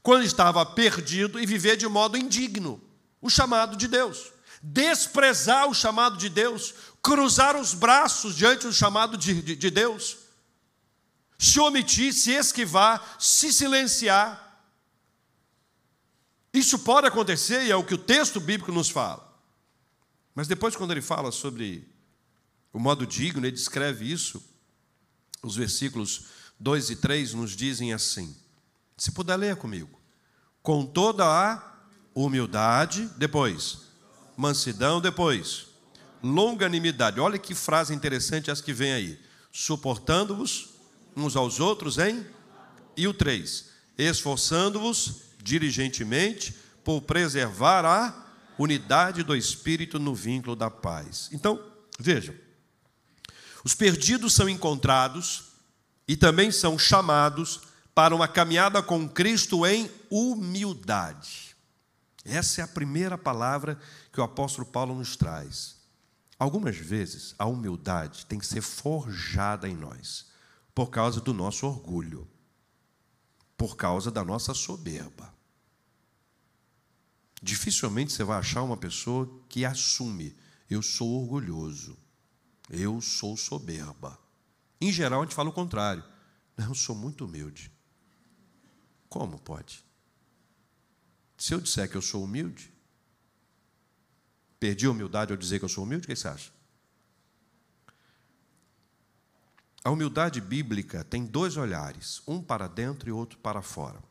[0.02, 2.80] quando estava perdido e viver de modo indigno
[3.20, 4.32] o chamado de Deus.
[4.62, 10.18] Desprezar o chamado de Deus, cruzar os braços diante do chamado de, de, de Deus,
[11.40, 14.62] se omitir, se esquivar, se silenciar.
[16.52, 19.26] Isso pode acontecer e é o que o texto bíblico nos fala.
[20.34, 21.88] Mas depois, quando ele fala sobre
[22.74, 24.42] o modo digno, ele descreve isso.
[25.42, 26.26] Os versículos
[26.58, 28.36] 2 e 3 nos dizem assim:
[28.98, 29.98] se puder ler comigo.
[30.62, 31.74] Com toda a
[32.14, 33.78] humildade, depois,
[34.36, 35.68] mansidão, depois,
[36.22, 37.18] longanimidade.
[37.18, 39.18] Olha que frase interessante as que vem aí.
[39.50, 40.79] Suportando-vos
[41.16, 42.24] uns aos outros em.
[42.96, 43.66] E o 3.
[43.96, 48.26] Esforçando-vos diligentemente por preservar a
[48.58, 51.28] unidade do Espírito no vínculo da paz.
[51.32, 51.62] Então,
[51.98, 52.34] vejam.
[53.64, 55.44] Os perdidos são encontrados
[56.08, 57.60] e também são chamados
[57.94, 61.56] para uma caminhada com Cristo em humildade.
[62.24, 63.78] Essa é a primeira palavra
[64.12, 65.76] que o apóstolo Paulo nos traz.
[66.38, 70.26] Algumas vezes a humildade tem que ser forjada em nós,
[70.74, 72.28] por causa do nosso orgulho,
[73.56, 75.34] por causa da nossa soberba.
[77.42, 80.36] Dificilmente você vai achar uma pessoa que assume:
[80.68, 81.98] eu sou orgulhoso,
[82.68, 84.18] eu sou soberba.
[84.80, 86.04] Em geral, a gente fala o contrário:
[86.56, 87.72] não, eu sou muito humilde.
[89.08, 89.84] Como pode?
[91.36, 92.72] Se eu disser que eu sou humilde,
[94.58, 96.52] perdi a humildade ao dizer que eu sou humilde, o que você acha?
[99.82, 104.02] A humildade bíblica tem dois olhares, um para dentro e outro para fora.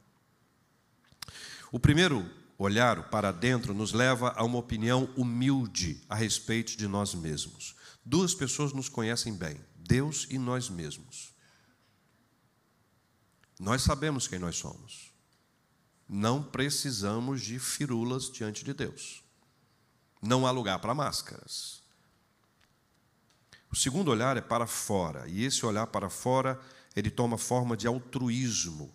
[1.72, 2.28] O primeiro
[2.58, 7.76] olhar, o para dentro, nos leva a uma opinião humilde a respeito de nós mesmos.
[8.04, 11.34] Duas pessoas nos conhecem bem, Deus e nós mesmos.
[13.60, 15.14] Nós sabemos quem nós somos.
[16.08, 19.24] Não precisamos de firulas diante de Deus.
[20.20, 21.79] Não há lugar para máscaras.
[23.72, 26.60] O segundo olhar é para fora, e esse olhar para fora,
[26.96, 28.92] ele toma forma de altruísmo.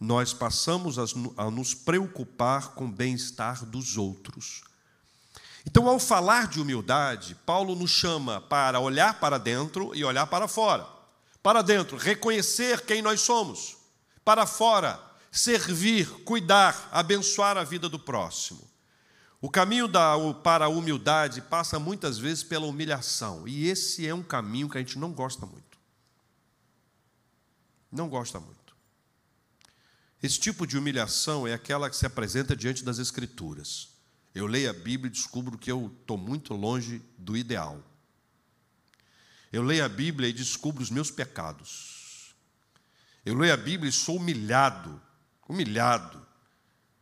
[0.00, 4.62] Nós passamos a nos preocupar com o bem-estar dos outros.
[5.66, 10.48] Então, ao falar de humildade, Paulo nos chama para olhar para dentro e olhar para
[10.48, 10.86] fora.
[11.42, 13.76] Para dentro, reconhecer quem nós somos
[14.24, 14.98] para fora,
[15.30, 18.73] servir, cuidar, abençoar a vida do próximo.
[19.44, 24.22] O caminho da, para a humildade passa muitas vezes pela humilhação, e esse é um
[24.22, 25.78] caminho que a gente não gosta muito.
[27.92, 28.74] Não gosta muito.
[30.22, 33.90] Esse tipo de humilhação é aquela que se apresenta diante das Escrituras.
[34.34, 37.84] Eu leio a Bíblia e descubro que eu estou muito longe do ideal.
[39.52, 42.34] Eu leio a Bíblia e descubro os meus pecados.
[43.26, 44.98] Eu leio a Bíblia e sou humilhado,
[45.46, 46.26] humilhado,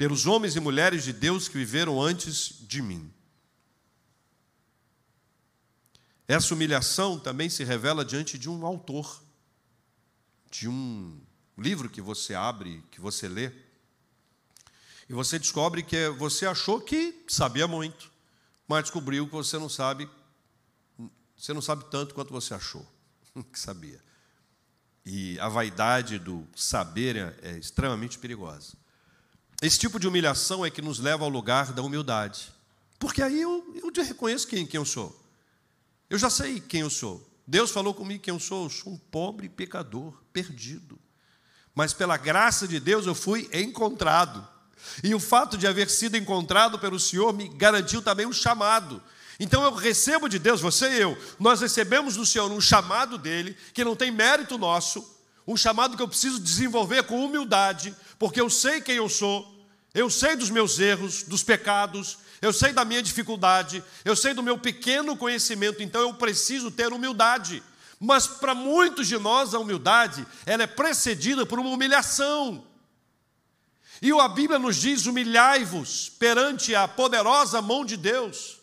[0.02, 3.08] pelos homens e mulheres de Deus que viveram antes de mim.
[6.26, 9.22] Essa humilhação também se revela diante de um autor,
[10.50, 11.20] de um
[11.56, 13.52] livro que você abre, que você lê,
[15.08, 18.10] e você descobre que você achou que sabia muito,
[18.66, 20.10] mas descobriu que você não sabe,
[21.36, 22.84] você não sabe tanto quanto você achou
[23.52, 24.02] que sabia.
[25.06, 28.81] E a vaidade do saber é, é extremamente perigosa.
[29.62, 32.52] Esse tipo de humilhação é que nos leva ao lugar da humildade.
[32.98, 35.16] Porque aí eu, eu reconheço quem, quem eu sou.
[36.10, 37.24] Eu já sei quem eu sou.
[37.46, 38.64] Deus falou comigo quem eu sou.
[38.64, 40.98] Eu sou um pobre pecador, perdido.
[41.76, 44.46] Mas pela graça de Deus eu fui encontrado.
[45.02, 49.00] E o fato de haver sido encontrado pelo Senhor me garantiu também um chamado.
[49.38, 53.56] Então eu recebo de Deus, você e eu, nós recebemos do Senhor um chamado dele,
[53.72, 55.04] que não tem mérito nosso,
[55.46, 59.51] um chamado que eu preciso desenvolver com humildade, porque eu sei quem eu sou,
[59.94, 64.42] eu sei dos meus erros, dos pecados, eu sei da minha dificuldade, eu sei do
[64.42, 67.62] meu pequeno conhecimento, então eu preciso ter humildade.
[68.00, 72.66] Mas para muitos de nós a humildade, ela é precedida por uma humilhação.
[74.02, 78.58] E a Bíblia nos diz: humilhai-vos perante a poderosa mão de Deus.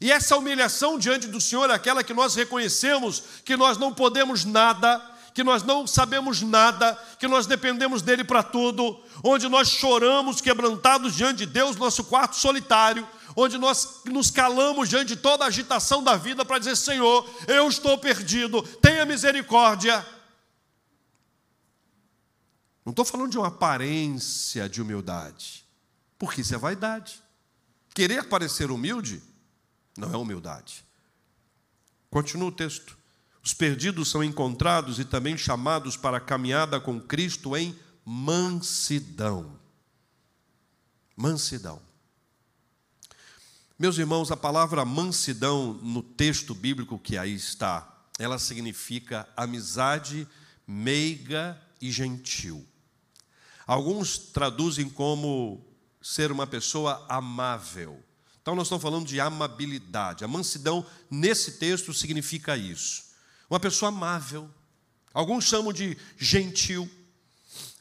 [0.00, 4.44] E essa humilhação diante do Senhor é aquela que nós reconhecemos que nós não podemos
[4.44, 4.98] nada,
[5.38, 11.14] que nós não sabemos nada, que nós dependemos dele para tudo, onde nós choramos quebrantados
[11.14, 16.02] diante de Deus, nosso quarto solitário, onde nós nos calamos diante de toda a agitação
[16.02, 20.04] da vida para dizer: Senhor, eu estou perdido, tenha misericórdia.
[22.84, 25.64] Não estou falando de uma aparência de humildade,
[26.18, 27.22] porque isso é vaidade.
[27.94, 29.22] Querer parecer humilde
[29.96, 30.84] não é humildade.
[32.10, 32.97] Continua o texto.
[33.48, 39.58] Os perdidos são encontrados e também chamados para a caminhada com Cristo em mansidão.
[41.16, 41.80] Mansidão.
[43.78, 50.28] Meus irmãos, a palavra mansidão no texto bíblico que aí está, ela significa amizade
[50.66, 52.66] meiga e gentil.
[53.66, 55.66] Alguns traduzem como
[56.02, 57.98] ser uma pessoa amável.
[58.42, 60.22] Então, nós estamos falando de amabilidade.
[60.22, 63.07] A mansidão, nesse texto, significa isso.
[63.48, 64.50] Uma pessoa amável.
[65.12, 66.88] Alguns chamam de gentil.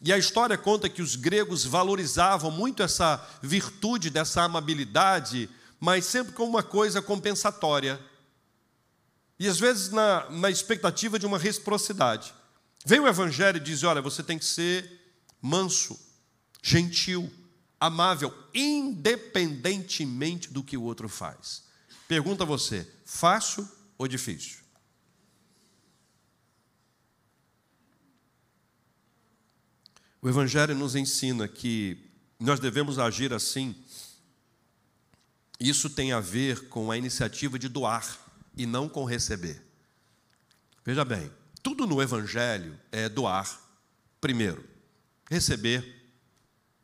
[0.02, 5.50] E a história conta que os gregos valorizavam muito essa virtude dessa amabilidade,
[5.80, 8.00] mas sempre como uma coisa compensatória.
[9.40, 12.34] E às vezes na, na expectativa de uma reciprocidade.
[12.86, 14.90] Vem o Evangelho e diz: olha, você tem que ser
[15.42, 16.00] manso,
[16.62, 17.32] gentil,
[17.80, 21.64] amável, independentemente do que o outro faz.
[22.08, 24.67] Pergunta a você: fácil ou difícil?
[30.22, 31.98] O Evangelho nos ensina que
[32.40, 33.76] nós devemos agir assim.
[35.60, 38.06] Isso tem a ver com a iniciativa de doar
[38.56, 39.64] e não com receber.
[40.84, 43.60] Veja bem, tudo no Evangelho é doar,
[44.20, 44.64] primeiro.
[45.30, 46.12] Receber,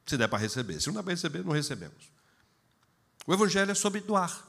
[0.06, 0.80] se der para receber.
[0.80, 2.12] Se não dá para receber, não recebemos.
[3.26, 4.46] O Evangelho é sobre doar.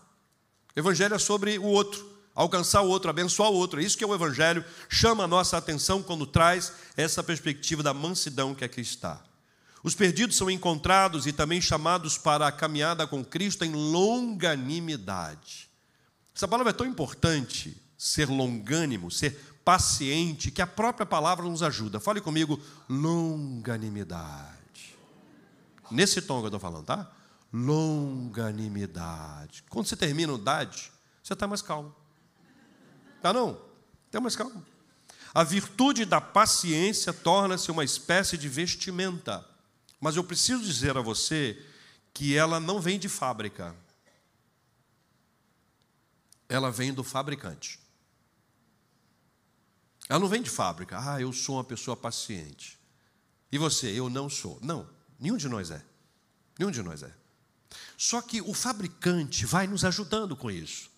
[0.74, 3.80] O Evangelho é sobre o outro alcançar o outro, abençoar o outro.
[3.80, 7.94] É isso que é o Evangelho chama a nossa atenção quando traz essa perspectiva da
[7.94, 9.22] mansidão que aqui está.
[9.82, 15.68] Os perdidos são encontrados e também chamados para a caminhada com Cristo em longanimidade.
[16.34, 22.00] Essa palavra é tão importante, ser longânimo, ser paciente, que a própria palavra nos ajuda.
[22.00, 24.54] Fale comigo, longanimidade.
[25.90, 27.10] Nesse tom que eu estou falando, tá?
[27.52, 29.64] Longanimidade.
[29.68, 30.90] Quando você termina o dade,
[31.22, 31.94] você está mais calmo.
[33.24, 33.58] Tá não?
[34.10, 34.62] Tem mais calma.
[35.32, 39.48] A virtude da paciência torna-se uma espécie de vestimenta.
[39.98, 41.58] Mas eu preciso dizer a você
[42.12, 43.74] que ela não vem de fábrica.
[46.50, 47.80] Ela vem do fabricante.
[50.06, 50.98] Ela não vem de fábrica.
[51.00, 52.78] Ah, eu sou uma pessoa paciente.
[53.50, 53.86] E você?
[53.86, 54.58] Eu não sou.
[54.60, 54.86] Não,
[55.18, 55.82] nenhum de nós é.
[56.58, 57.14] Nenhum de nós é.
[57.96, 60.92] Só que o fabricante vai nos ajudando com isso.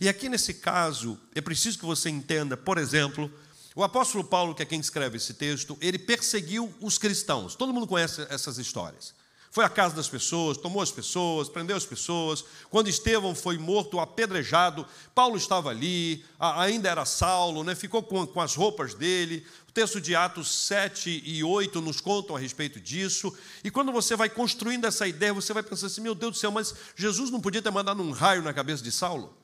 [0.00, 3.30] E aqui nesse caso, é preciso que você entenda, por exemplo,
[3.74, 7.54] o apóstolo Paulo, que é quem escreve esse texto, ele perseguiu os cristãos.
[7.54, 9.14] Todo mundo conhece essas histórias.
[9.50, 12.44] Foi à casa das pessoas, tomou as pessoas, prendeu as pessoas.
[12.70, 17.74] Quando Estevão foi morto, apedrejado, Paulo estava ali, ainda era Saulo, né?
[17.74, 19.46] ficou com, com as roupas dele.
[19.68, 23.32] O texto de Atos 7 e 8 nos contam a respeito disso.
[23.64, 26.50] E quando você vai construindo essa ideia, você vai pensar assim: meu Deus do céu,
[26.50, 29.34] mas Jesus não podia ter mandado um raio na cabeça de Saulo?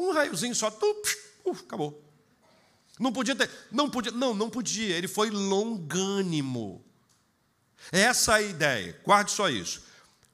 [0.00, 0.68] Um raiozinho só,
[1.44, 2.02] uf, acabou.
[2.98, 4.96] Não podia ter, não podia, não, não podia.
[4.96, 6.82] Ele foi longânimo.
[7.92, 9.00] Essa é a ideia.
[9.04, 9.82] Guarde só isso.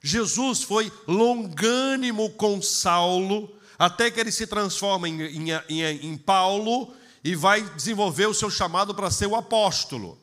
[0.00, 6.94] Jesus foi longânimo com Saulo, até que ele se transforma em, em, em, em Paulo
[7.24, 10.16] e vai desenvolver o seu chamado para ser o apóstolo.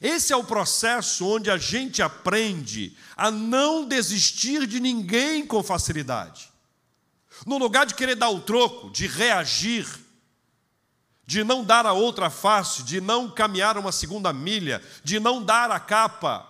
[0.00, 6.51] Esse é o processo onde a gente aprende a não desistir de ninguém com facilidade.
[7.46, 9.86] No lugar de querer dar o troco, de reagir,
[11.26, 15.70] de não dar a outra face, de não caminhar uma segunda milha, de não dar
[15.70, 16.48] a capa,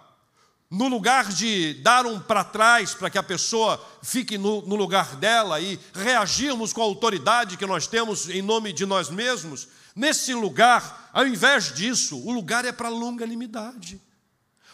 [0.70, 5.16] no lugar de dar um para trás para que a pessoa fique no, no, lugar
[5.16, 10.32] dela e reagirmos com a autoridade que nós temos em nome de nós mesmos, nesse
[10.32, 14.00] lugar, ao invés disso, o lugar é para longanimidade,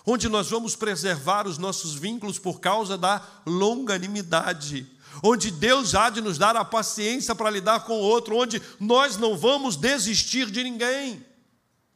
[0.06, 4.86] onde nós vamos preservar os nossos vínculos por causa da longanimidade
[5.22, 9.16] onde Deus há de nos dar a paciência para lidar com o outro, onde nós
[9.16, 11.24] não vamos desistir de ninguém.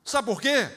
[0.04, 0.70] Sabe por quê?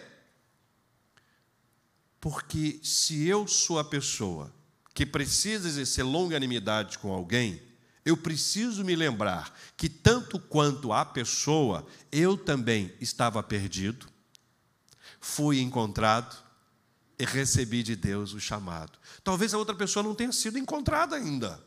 [2.19, 4.51] Porque se eu sou a pessoa
[4.93, 7.61] que precisa exercer longanimidade com alguém,
[8.05, 14.07] eu preciso me lembrar que, tanto quanto a pessoa, eu também estava perdido,
[15.19, 16.37] fui encontrado
[17.17, 18.99] e recebi de Deus o chamado.
[19.23, 21.59] Talvez a outra pessoa não tenha sido encontrada ainda.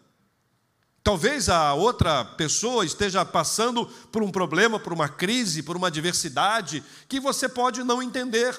[1.03, 6.85] Talvez a outra pessoa esteja passando por um problema, por uma crise, por uma adversidade
[7.09, 8.59] que você pode não entender.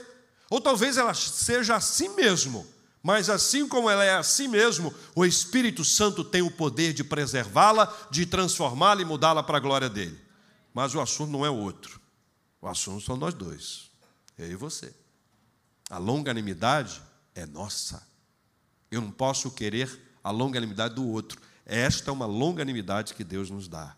[0.50, 2.66] Ou talvez ela seja assim mesmo,
[3.04, 7.94] mas assim como ela é assim mesmo, o Espírito Santo tem o poder de preservá-la,
[8.10, 10.20] de transformá-la e mudá-la para a glória dele.
[10.74, 12.00] Mas o assunto não é outro.
[12.62, 13.90] O assunto são nós dois,
[14.38, 14.94] eu e você.
[15.90, 17.02] A longanimidade
[17.34, 18.06] é nossa.
[18.92, 19.90] Eu não posso querer
[20.24, 21.40] a longanimidade do outro.
[21.70, 23.96] Esta é uma longanimidade que Deus nos dá.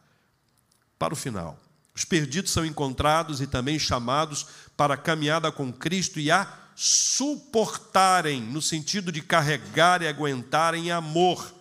[0.99, 1.57] Para o final,
[1.95, 4.45] os perdidos são encontrados e também chamados
[4.75, 10.91] para a caminhada com Cristo e a suportarem, no sentido de carregar e aguentar em
[10.91, 11.55] amor.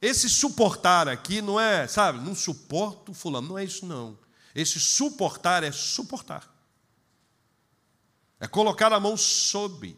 [0.00, 4.16] Esse suportar aqui não é, sabe, não suporto fulano, não é isso não.
[4.54, 6.48] Esse suportar é suportar.
[8.38, 9.96] É colocar a mão sob.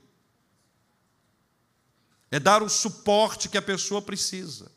[2.30, 4.73] é dar o suporte que a pessoa precisa.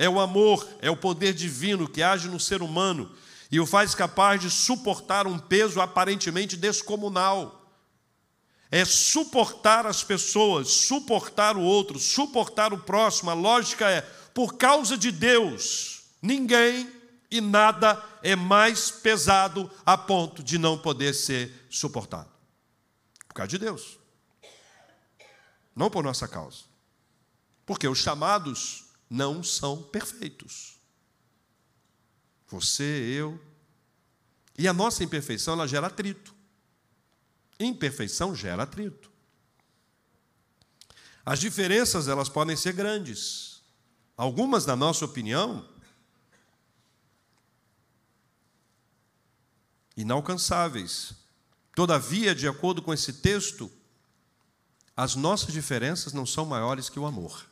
[0.00, 3.14] É o amor, é o poder divino que age no ser humano
[3.52, 7.70] e o faz capaz de suportar um peso aparentemente descomunal.
[8.70, 13.28] É suportar as pessoas, suportar o outro, suportar o próximo.
[13.28, 14.00] A lógica é:
[14.32, 16.90] por causa de Deus, ninguém
[17.30, 22.30] e nada é mais pesado a ponto de não poder ser suportado.
[23.28, 23.98] Por causa de Deus.
[25.76, 26.64] Não por nossa causa.
[27.66, 30.78] Porque os chamados não são perfeitos.
[32.46, 33.40] Você, eu.
[34.56, 36.32] E a nossa imperfeição, ela gera atrito.
[37.58, 39.10] Imperfeição gera atrito.
[41.26, 43.62] As diferenças, elas podem ser grandes.
[44.16, 45.68] Algumas, na nossa opinião,
[49.96, 51.14] inalcançáveis.
[51.74, 53.70] Todavia, de acordo com esse texto,
[54.96, 57.49] as nossas diferenças não são maiores que o amor.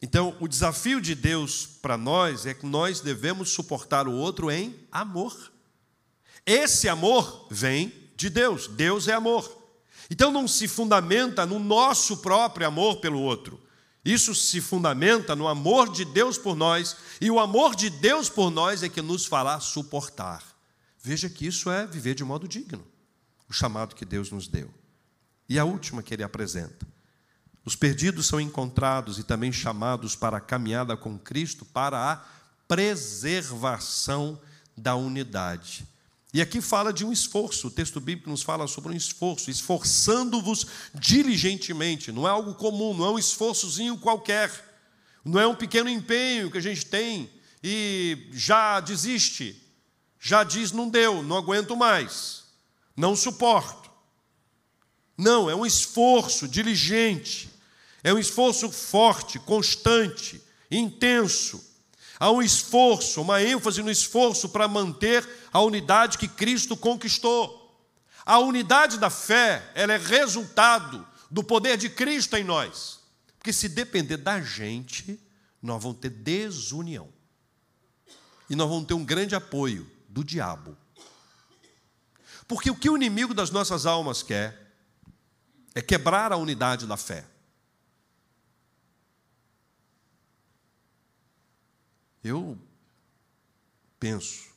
[0.00, 4.86] Então, o desafio de Deus para nós é que nós devemos suportar o outro em
[4.92, 5.52] amor.
[6.46, 9.56] Esse amor vem de Deus, Deus é amor.
[10.10, 13.60] Então, não se fundamenta no nosso próprio amor pelo outro.
[14.04, 18.50] Isso se fundamenta no amor de Deus por nós, e o amor de Deus por
[18.50, 20.42] nós é que nos fará suportar.
[21.02, 22.86] Veja que isso é viver de modo digno,
[23.48, 24.72] o chamado que Deus nos deu.
[25.48, 26.86] E a última que ele apresenta.
[27.68, 32.16] Os perdidos são encontrados e também chamados para a caminhada com Cristo para a
[32.66, 34.40] preservação
[34.74, 35.86] da unidade.
[36.32, 40.66] E aqui fala de um esforço, o texto bíblico nos fala sobre um esforço, esforçando-vos
[40.94, 44.50] diligentemente, não é algo comum, não é um esforçozinho qualquer,
[45.22, 47.30] não é um pequeno empenho que a gente tem
[47.62, 49.62] e já desiste,
[50.18, 52.44] já diz não deu, não aguento mais,
[52.96, 53.90] não suporto.
[55.18, 57.57] Não, é um esforço diligente,
[58.02, 61.64] é um esforço forte, constante, intenso.
[62.18, 67.56] Há um esforço, uma ênfase no esforço para manter a unidade que Cristo conquistou.
[68.24, 73.00] A unidade da fé, ela é resultado do poder de Cristo em nós.
[73.38, 75.18] Porque se depender da gente,
[75.62, 77.08] nós vamos ter desunião.
[78.50, 80.76] E nós vamos ter um grande apoio do diabo.
[82.46, 84.72] Porque o que o inimigo das nossas almas quer
[85.74, 87.24] é quebrar a unidade da fé.
[92.22, 92.58] Eu
[93.98, 94.48] penso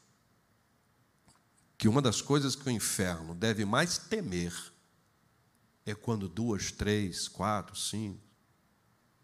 [1.78, 4.54] que uma das coisas que o inferno deve mais temer
[5.86, 8.22] é quando duas, três, quatro, cinco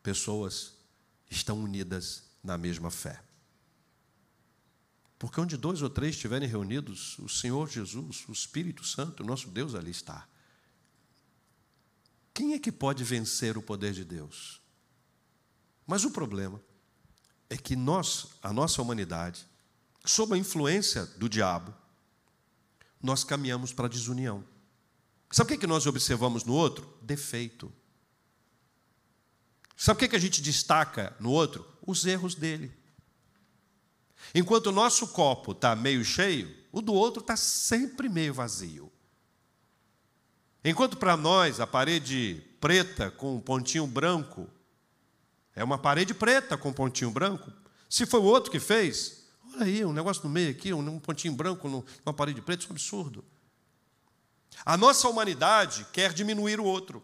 [0.02, 0.74] pessoas
[1.30, 3.22] estão unidas na mesma fé.
[5.20, 9.50] Porque onde dois ou três estiverem reunidos, o Senhor Jesus, o Espírito Santo, o nosso
[9.50, 10.28] Deus ali está.
[12.34, 14.62] Quem é que pode vencer o poder de Deus?
[15.88, 16.62] Mas o problema
[17.50, 19.46] é que nós, a nossa humanidade,
[20.06, 21.74] sob a influência do diabo,
[23.02, 24.44] nós caminhamos para a desunião.
[25.32, 26.98] Sabe o que nós observamos no outro?
[27.02, 27.72] Defeito.
[29.76, 31.66] Sabe o que a gente destaca no outro?
[31.86, 32.72] Os erros dele.
[34.34, 38.92] Enquanto o nosso copo está meio cheio, o do outro está sempre meio vazio.
[40.64, 44.50] Enquanto para nós a parede preta com um pontinho branco
[45.58, 47.52] é uma parede preta com pontinho branco.
[47.90, 49.24] Se foi o outro que fez,
[49.56, 52.74] olha aí, um negócio no meio aqui, um pontinho branco numa parede preta, isso é
[52.74, 53.26] um absurdo.
[54.64, 57.04] A nossa humanidade quer diminuir o outro.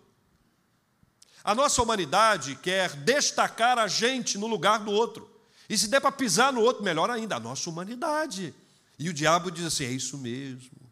[1.43, 5.27] A nossa humanidade quer destacar a gente no lugar do outro.
[5.67, 8.53] E se der para pisar no outro, melhor ainda, a nossa humanidade.
[8.99, 10.91] E o diabo diz assim: é isso mesmo,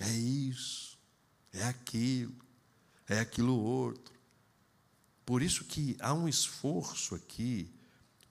[0.00, 0.98] é isso,
[1.52, 2.34] é aquilo,
[3.08, 4.11] é aquilo outro.
[5.24, 7.70] Por isso que há um esforço aqui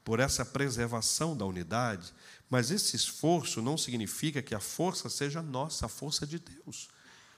[0.04, 2.14] por essa preservação da unidade,
[2.50, 6.90] mas esse esforço não significa que a força seja nossa, a força de Deus.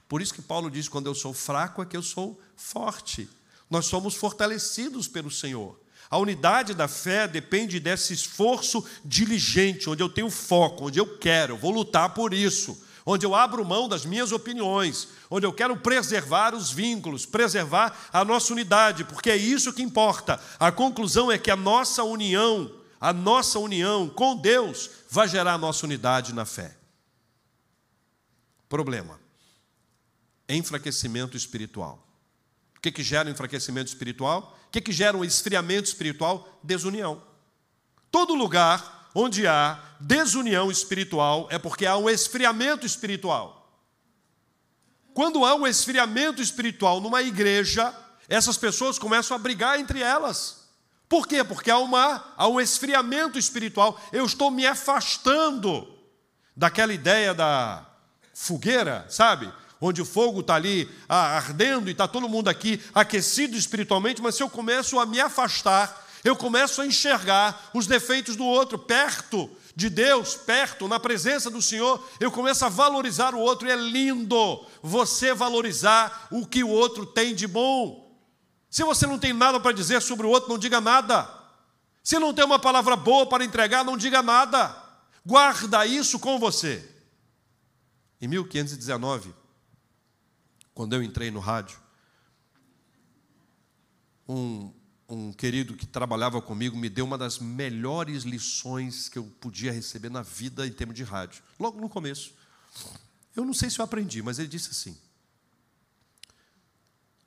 [0.08, 3.30] Por isso que Paulo diz: quando eu sou fraco, é que eu sou forte.
[3.70, 5.80] Nós somos fortalecidos pelo Senhor.
[6.10, 11.54] A unidade da fé depende desse esforço diligente, onde eu tenho foco, onde eu quero,
[11.54, 15.76] eu vou lutar por isso onde eu abro mão das minhas opiniões, onde eu quero
[15.78, 20.39] preservar os vínculos, preservar a nossa unidade, porque é isso que importa.
[20.60, 25.58] A conclusão é que a nossa união, a nossa união com Deus vai gerar a
[25.58, 26.78] nossa unidade na fé.
[28.70, 29.20] Problema:
[30.47, 32.08] enfraquecimento espiritual.
[32.78, 34.58] O que, que gera enfraquecimento espiritual?
[34.68, 36.60] O que, que gera um esfriamento espiritual?
[36.64, 37.22] Desunião.
[38.12, 43.64] Todo lugar onde há desunião espiritual é porque há um esfriamento espiritual.
[45.14, 47.93] Quando há um esfriamento espiritual numa igreja,
[48.28, 50.64] essas pessoas começam a brigar entre elas.
[51.07, 51.43] Por quê?
[51.43, 53.99] Porque há, uma, há um esfriamento espiritual.
[54.11, 55.88] Eu estou me afastando
[56.55, 57.86] daquela ideia da
[58.34, 59.51] fogueira, sabe?
[59.80, 64.36] Onde o fogo está ali ah, ardendo e está todo mundo aqui aquecido espiritualmente, mas
[64.36, 69.49] se eu começo a me afastar, eu começo a enxergar os defeitos do outro perto
[69.76, 73.76] de Deus, perto, na presença do Senhor, eu começo a valorizar o outro, e é
[73.76, 78.03] lindo você valorizar o que o outro tem de bom.
[78.69, 81.28] Se você não tem nada para dizer sobre o outro, não diga nada.
[82.03, 84.76] Se não tem uma palavra boa para entregar, não diga nada.
[85.26, 86.89] Guarda isso com você.
[88.21, 89.34] Em 1519,
[90.74, 91.80] quando eu entrei no rádio,
[94.28, 94.74] um
[95.08, 100.10] um querido que trabalhava comigo me deu uma das melhores lições que eu podia receber
[100.10, 102.34] na vida em termos de rádio, logo no começo.
[103.36, 104.97] Eu não sei se eu aprendi, mas ele disse assim: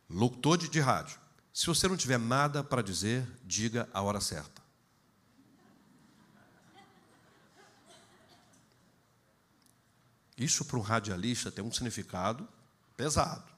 [0.09, 1.19] locutor de rádio,
[1.53, 4.65] se você não tiver nada para dizer, diga a hora certa.
[10.37, 12.47] Isso para um radialista tem um significado
[12.95, 13.51] pesado,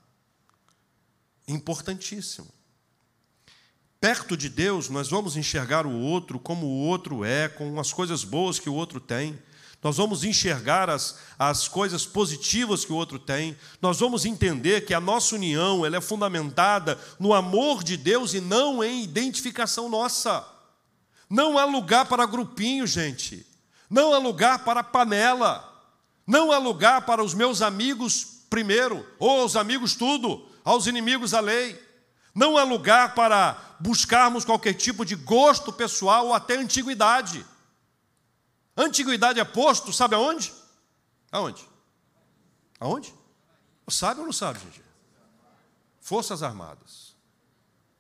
[1.47, 2.58] importantíssimo.
[4.01, 8.23] Perto de Deus, nós vamos enxergar o outro como o outro é, com as coisas
[8.23, 9.37] boas que o outro tem.
[9.83, 13.57] Nós vamos enxergar as, as coisas positivas que o outro tem.
[13.83, 18.41] Nós vamos entender que a nossa união ela é fundamentada no amor de Deus e
[18.41, 20.47] não em identificação nossa.
[21.29, 23.45] Não há lugar para grupinho, gente.
[23.91, 25.65] Não há lugar para panela.
[26.27, 31.41] Não há lugar para os meus amigos primeiro, ou aos amigos tudo, aos inimigos a
[31.41, 31.88] lei.
[32.39, 37.45] Não há lugar para buscarmos qualquer tipo de gosto pessoal ou até antiguidade.
[38.77, 40.55] Antiguidade é posto, sabe aonde?
[41.33, 41.69] Aonde?
[42.79, 43.13] Aonde?
[43.91, 44.81] Sabe ou não sabe, gente?
[46.01, 47.17] Forças Armadas.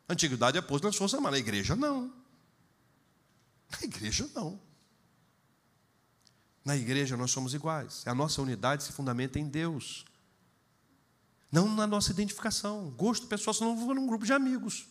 [0.08, 1.40] Antiguidade é posto nas Forças Armadas.
[1.40, 2.12] Na igreja, não.
[3.72, 4.60] Na igreja, não.
[6.64, 8.04] Na igreja nós somos iguais.
[8.06, 10.04] A nossa unidade se fundamenta em Deus.
[11.50, 12.90] Não na nossa identificação.
[12.90, 14.86] Gosto pessoal, senão vou num grupo de amigos.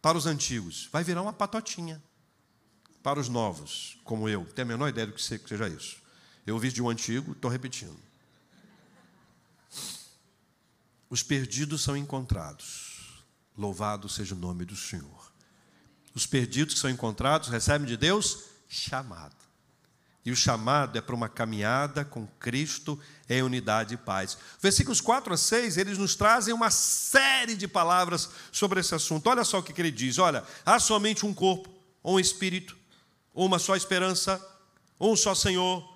[0.00, 2.02] Para os antigos, vai virar uma patotinha.
[3.02, 5.96] Para os novos, como eu, tem a menor ideia do que seja isso.
[6.46, 7.98] Eu ouvi de um antigo, estou repetindo.
[11.08, 13.22] Os perdidos são encontrados.
[13.56, 15.32] Louvado seja o nome do Senhor.
[16.14, 19.41] Os perdidos que são encontrados recebem de Deus chamado.
[20.24, 22.98] E o chamado é para uma caminhada com Cristo
[23.28, 24.38] em unidade e paz.
[24.60, 29.26] Versículos 4 a 6, eles nos trazem uma série de palavras sobre esse assunto.
[29.28, 31.68] Olha só o que ele diz: olha, há somente um corpo,
[32.04, 32.76] um espírito,
[33.34, 34.40] uma só esperança,
[35.00, 35.92] um só Senhor,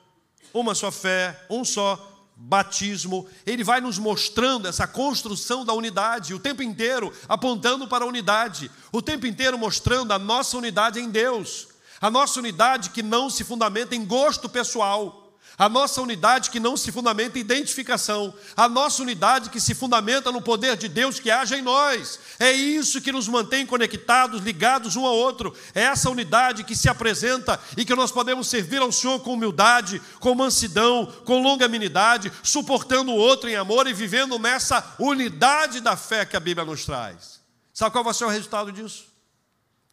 [0.53, 3.29] uma só fé, um só batismo.
[3.47, 8.71] Ele vai nos mostrando essa construção da unidade, o tempo inteiro apontando para a unidade,
[8.91, 11.69] o tempo inteiro mostrando a nossa unidade em Deus.
[12.01, 15.27] A nossa unidade que não se fundamenta em gosto pessoal,
[15.59, 20.31] a nossa unidade que não se fundamenta em identificação, a nossa unidade que se fundamenta
[20.31, 22.21] no poder de Deus que age em nós.
[22.39, 25.57] É isso que nos mantém conectados, ligados um ao outro.
[25.75, 30.03] É essa unidade que se apresenta e que nós podemos servir ao Senhor com humildade,
[30.21, 36.27] com mansidão, com longanimidade, suportando o outro em amor e vivendo nessa unidade da fé
[36.27, 37.41] que a Bíblia nos traz.
[37.73, 39.07] Sabe qual vai ser o resultado disso?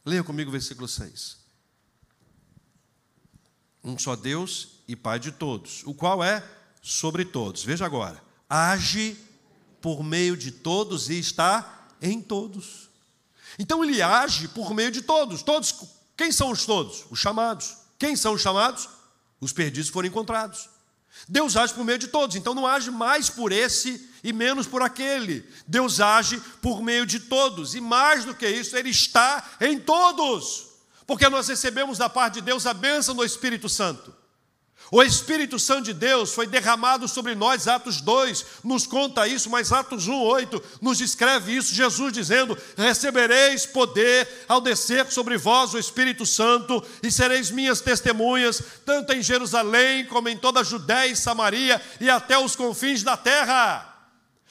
[0.04, 1.43] Leia comigo o versículo 6
[3.84, 6.42] um só Deus e Pai de todos, o qual é
[6.82, 7.62] sobre todos.
[7.62, 9.16] Veja agora, age
[9.80, 12.88] por meio de todos e está em todos.
[13.58, 15.42] Então ele age por meio de todos.
[15.42, 15.74] Todos,
[16.16, 17.04] quem são os todos?
[17.10, 17.76] Os chamados.
[17.98, 18.88] Quem são os chamados?
[19.40, 20.70] Os perdidos foram encontrados.
[21.28, 24.82] Deus age por meio de todos, então não age mais por esse e menos por
[24.82, 25.48] aquele.
[25.66, 30.73] Deus age por meio de todos, e mais do que isso, Ele está em todos
[31.06, 34.14] porque nós recebemos da parte de Deus a bênção do Espírito Santo.
[34.90, 39.72] O Espírito Santo de Deus foi derramado sobre nós, Atos 2 nos conta isso, mas
[39.72, 45.78] Atos 1, 8 nos descreve isso, Jesus dizendo: Recebereis poder ao descer sobre vós o
[45.78, 51.16] Espírito Santo, e sereis minhas testemunhas, tanto em Jerusalém como em toda a Judéia e
[51.16, 53.90] Samaria e até os confins da terra.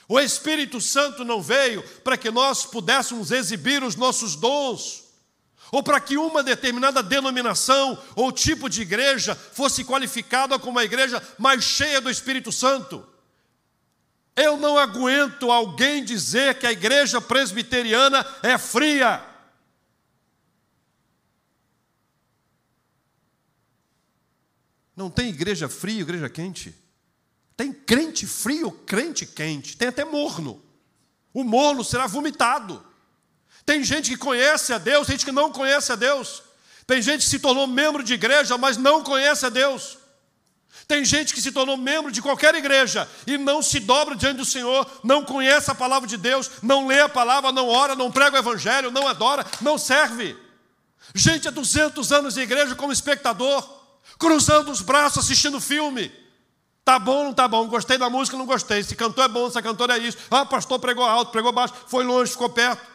[0.09, 5.02] O Espírito Santo não veio para que nós pudéssemos exibir os nossos dons,
[5.73, 11.19] ou para que uma determinada denominação ou tipo de igreja fosse qualificada como a igreja
[11.35, 13.03] mais cheia do Espírito Santo.
[14.35, 19.25] Eu não aguento alguém dizer que a igreja presbiteriana é fria.
[24.95, 26.75] Não tem igreja fria, igreja quente.
[27.57, 29.75] Tem crente frio, crente quente.
[29.75, 30.63] Tem até morno.
[31.33, 32.92] O mono será vomitado.
[33.65, 36.43] Tem gente que conhece a Deus, tem gente que não conhece a Deus.
[36.85, 39.97] Tem gente que se tornou membro de igreja, mas não conhece a Deus.
[40.87, 44.45] Tem gente que se tornou membro de qualquer igreja e não se dobra diante do
[44.45, 48.35] Senhor, não conhece a palavra de Deus, não lê a palavra, não ora, não prega
[48.35, 50.35] o evangelho, não adora, não serve.
[51.15, 53.63] Gente há 200 anos de igreja como espectador,
[54.19, 56.11] cruzando os braços assistindo filme.
[56.83, 58.83] Tá bom, não tá bom, gostei da música, não gostei.
[58.83, 60.17] Se cantor é bom, se cantor é isso.
[60.29, 62.92] Ah, pastor pregou alto, pregou baixo, foi longe, ficou perto.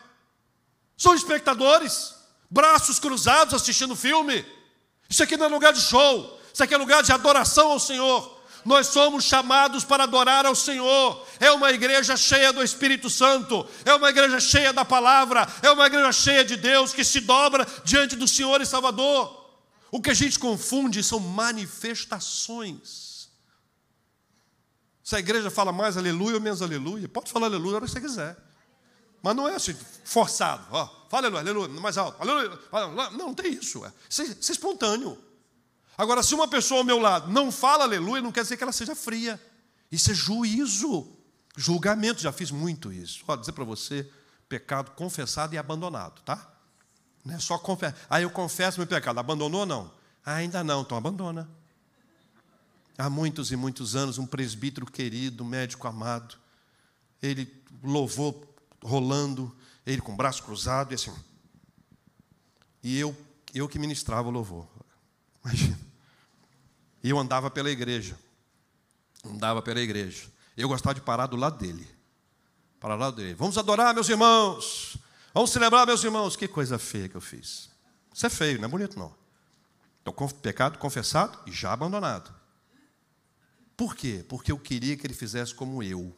[0.99, 2.17] São espectadores,
[2.51, 4.45] braços cruzados assistindo filme.
[5.09, 8.37] Isso aqui não é lugar de show, isso aqui é lugar de adoração ao Senhor.
[8.65, 11.25] Nós somos chamados para adorar ao Senhor.
[11.39, 15.87] É uma igreja cheia do Espírito Santo, é uma igreja cheia da palavra, é uma
[15.87, 19.57] igreja cheia de Deus que se dobra diante do Senhor e Salvador.
[19.93, 23.31] O que a gente confunde são manifestações.
[25.05, 28.01] Se a igreja fala mais aleluia ou menos aleluia, pode falar aleluia hora que você
[28.01, 28.48] quiser.
[29.23, 30.65] Mas não é assim, forçado.
[30.71, 32.21] Ó, fala aleluia, aleluia, mais alto.
[32.21, 33.85] Aleluia, não, não tem isso.
[33.85, 35.19] É, isso é espontâneo.
[35.97, 38.73] Agora, se uma pessoa ao meu lado não fala aleluia, não quer dizer que ela
[38.73, 39.41] seja fria.
[39.91, 41.09] Isso é juízo,
[41.57, 42.21] julgamento.
[42.21, 43.25] Já fiz muito isso.
[43.27, 44.09] Vou dizer para você:
[44.49, 46.55] pecado confessado e abandonado, tá?
[47.25, 47.99] Não é só confessar.
[48.09, 49.19] Aí eu confesso meu pecado.
[49.19, 49.93] Abandonou ou não?
[50.25, 51.49] Ainda não, então abandona.
[52.97, 56.37] Há muitos e muitos anos, um presbítero querido, médico amado,
[57.23, 57.53] ele
[57.83, 58.48] louvou
[58.83, 59.55] rolando,
[59.87, 61.15] ele com o braço cruzado e assim.
[62.83, 63.17] E eu,
[63.55, 64.69] eu que ministrava o louvor.
[65.45, 65.79] Imagina.
[67.03, 68.19] E eu andava pela igreja.
[69.25, 70.31] Andava pela igreja.
[70.57, 71.89] Eu gostava de parar do lado dele.
[72.81, 73.35] Parar do lado dele.
[73.35, 74.97] Vamos adorar, meus irmãos.
[75.33, 76.37] Vamos celebrar, meus irmãos.
[76.37, 77.71] Que coisa feia que eu fiz.
[78.13, 79.15] Isso é feio, não é bonito, não.
[80.03, 82.35] Então, pecado confessado e já abandonado.
[83.77, 84.25] Por quê?
[84.29, 86.17] Porque eu queria que ele fizesse como eu.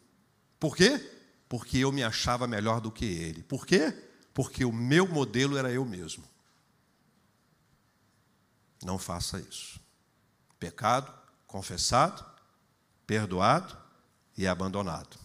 [0.58, 1.19] Por quê?
[1.50, 3.42] Porque eu me achava melhor do que ele.
[3.42, 3.92] Por quê?
[4.32, 6.22] Porque o meu modelo era eu mesmo.
[8.84, 9.80] Não faça isso.
[10.60, 11.12] Pecado
[11.48, 12.24] confessado,
[13.04, 13.76] perdoado
[14.38, 15.18] e abandonado.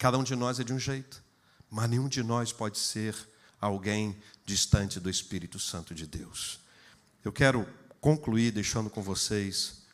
[0.00, 1.22] Cada um de nós é de um jeito,
[1.70, 3.16] mas nenhum de nós pode ser
[3.60, 6.58] alguém distante do Espírito Santo de Deus.
[7.24, 7.64] Eu quero
[8.00, 9.84] concluir deixando com vocês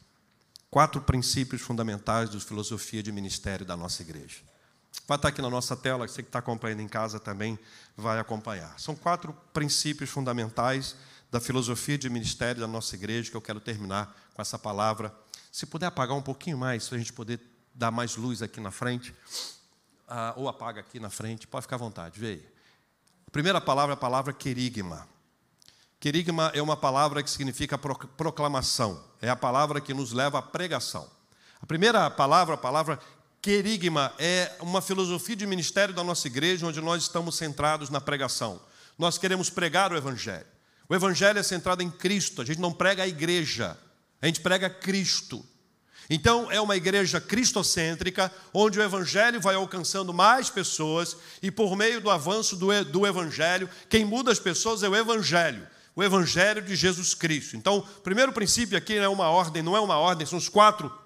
[0.70, 4.51] quatro princípios fundamentais da filosofia de ministério da nossa igreja.
[5.06, 7.58] Vai estar aqui na nossa tela, você que está acompanhando em casa também
[7.96, 8.78] vai acompanhar.
[8.78, 10.96] São quatro princípios fundamentais
[11.30, 15.12] da filosofia de ministério da nossa igreja, que eu quero terminar com essa palavra.
[15.50, 17.40] Se puder apagar um pouquinho mais, para a gente poder
[17.74, 19.14] dar mais luz aqui na frente,
[20.08, 22.44] ah, ou apaga aqui na frente, pode ficar à vontade, veja.
[23.26, 25.08] A primeira palavra é a palavra querigma.
[25.98, 31.08] Querigma é uma palavra que significa proclamação, é a palavra que nos leva à pregação.
[31.62, 32.98] A primeira palavra, a palavra
[33.42, 38.62] querigma, é uma filosofia de ministério da nossa igreja, onde nós estamos centrados na pregação.
[38.96, 40.46] Nós queremos pregar o Evangelho.
[40.88, 43.76] O Evangelho é centrado em Cristo, a gente não prega a igreja,
[44.20, 45.44] a gente prega Cristo.
[46.08, 52.00] Então, é uma igreja cristocêntrica, onde o Evangelho vai alcançando mais pessoas, e por meio
[52.00, 55.66] do avanço do, do Evangelho, quem muda as pessoas é o Evangelho,
[55.96, 57.56] o Evangelho de Jesus Cristo.
[57.56, 60.48] Então, o primeiro princípio aqui não é uma ordem, não é uma ordem, são os
[60.48, 61.01] quatro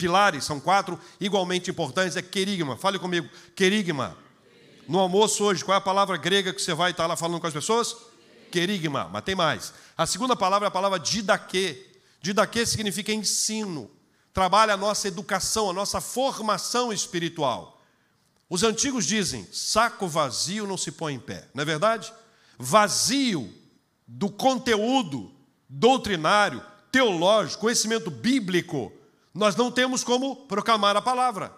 [0.00, 2.76] pilares, são quatro igualmente importantes, é querigma.
[2.76, 4.16] Fale comigo, querigma.
[4.88, 7.46] No almoço hoje, qual é a palavra grega que você vai estar lá falando com
[7.46, 7.94] as pessoas?
[8.50, 9.72] querigma, mas tem mais.
[9.96, 11.86] A segunda palavra é a palavra didaquê.
[12.20, 13.90] Didaquê significa ensino.
[14.34, 17.80] Trabalha a nossa educação, a nossa formação espiritual.
[18.48, 22.12] Os antigos dizem: saco vazio não se põe em pé, não é verdade?
[22.58, 23.52] Vazio
[24.06, 25.32] do conteúdo
[25.68, 28.92] doutrinário, teológico, conhecimento bíblico,
[29.32, 31.56] nós não temos como proclamar a palavra.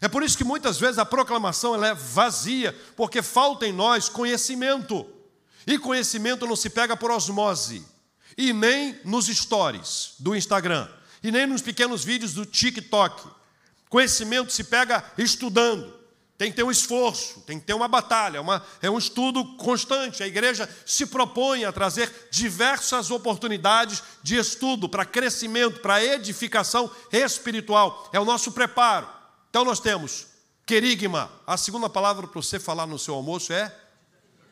[0.00, 5.06] É por isso que muitas vezes a proclamação é vazia, porque falta em nós conhecimento.
[5.66, 7.86] E conhecimento não se pega por osmose,
[8.36, 10.88] e nem nos stories do Instagram,
[11.22, 13.28] e nem nos pequenos vídeos do TikTok.
[13.88, 15.99] Conhecimento se pega estudando.
[16.40, 20.22] Tem que ter um esforço, tem que ter uma batalha, uma, é um estudo constante.
[20.22, 28.08] A igreja se propõe a trazer diversas oportunidades de estudo para crescimento, para edificação espiritual.
[28.10, 29.06] É o nosso preparo.
[29.50, 30.28] Então nós temos
[30.64, 31.30] querigma.
[31.46, 33.70] A segunda palavra para você falar no seu almoço é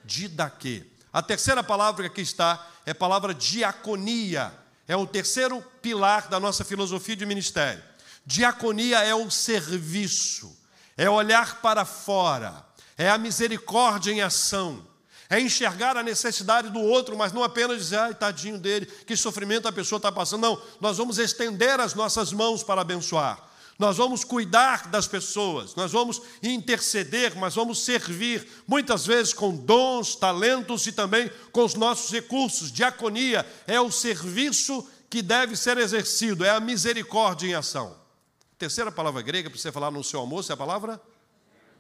[0.05, 0.85] didaquê.
[1.11, 4.53] A terceira palavra que aqui está é a palavra diaconia.
[4.87, 7.83] É o terceiro pilar da nossa filosofia de ministério.
[8.27, 10.55] Diaconia é o serviço,
[10.99, 12.67] é olhar para fora,
[12.99, 14.85] é a misericórdia em ação,
[15.31, 19.69] é enxergar a necessidade do outro, mas não apenas dizer, ai, tadinho dele, que sofrimento
[19.69, 20.41] a pessoa está passando.
[20.43, 23.47] Não, nós vamos estender as nossas mãos para abençoar.
[23.79, 30.17] nós vamos cuidar das pessoas, nós vamos interceder, mas vamos servir, muitas vezes com dons,
[30.17, 32.73] talentos e também com os nossos recursos.
[32.73, 38.08] Diaconia é o serviço que deve ser exercido, é a misericórdia em ação.
[38.59, 41.01] Terceira palavra grega para você falar no seu almoço é a palavra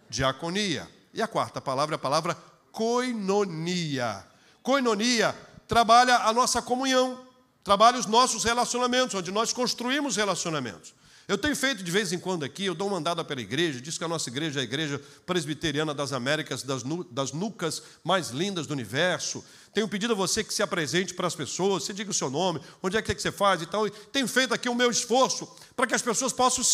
[0.09, 0.89] diaconia.
[1.13, 2.37] E a quarta palavra é a palavra
[2.71, 4.25] koinonia.
[4.63, 5.35] Koinonia
[5.67, 7.27] trabalha a nossa comunhão,
[7.65, 10.95] trabalha os nossos relacionamentos, onde nós construímos relacionamentos.
[11.29, 14.05] Eu tenho feito de vez em quando aqui, eu dou mandada pela igreja, diz que
[14.05, 18.67] a nossa igreja é a igreja presbiteriana das Américas, das, nu, das nucas mais lindas
[18.67, 19.45] do universo.
[19.75, 22.63] Tenho pedido a você que se apresente para as pessoas, você diga o seu nome,
[22.83, 23.87] onde é que, é que você faz e tal.
[23.87, 26.65] E tenho feito aqui o meu esforço para que as pessoas possam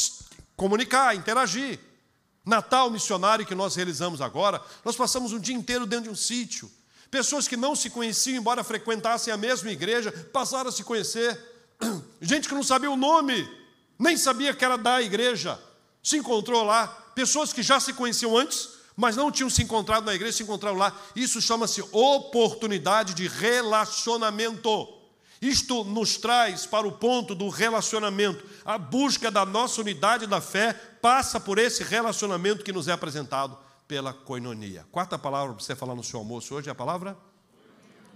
[0.55, 1.80] comunicar, interagir.
[2.46, 6.70] Natal missionário que nós realizamos agora, nós passamos um dia inteiro dentro de um sítio.
[7.11, 11.36] Pessoas que não se conheciam, embora frequentassem a mesma igreja, passaram a se conhecer.
[12.22, 13.63] Gente que não sabia o nome
[13.99, 15.59] nem sabia que era da igreja,
[16.03, 16.86] se encontrou lá.
[17.14, 20.76] Pessoas que já se conheciam antes, mas não tinham se encontrado na igreja, se encontraram
[20.76, 20.97] lá.
[21.16, 24.88] Isso chama-se oportunidade de relacionamento.
[25.40, 28.45] Isto nos traz para o ponto do relacionamento.
[28.64, 33.59] A busca da nossa unidade da fé passa por esse relacionamento que nos é apresentado
[33.86, 34.86] pela coinonia.
[34.90, 37.16] Quarta palavra para você falar no seu almoço hoje é a palavra?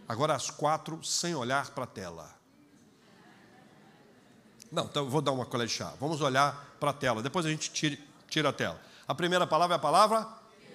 [0.08, 2.37] Agora as quatro, sem olhar para a tela.
[4.70, 5.92] Não, então vou dar uma colher de chá.
[6.00, 7.22] Vamos olhar para a tela.
[7.22, 7.98] Depois a gente tira,
[8.28, 8.80] tira a tela.
[9.06, 10.26] A primeira palavra é a palavra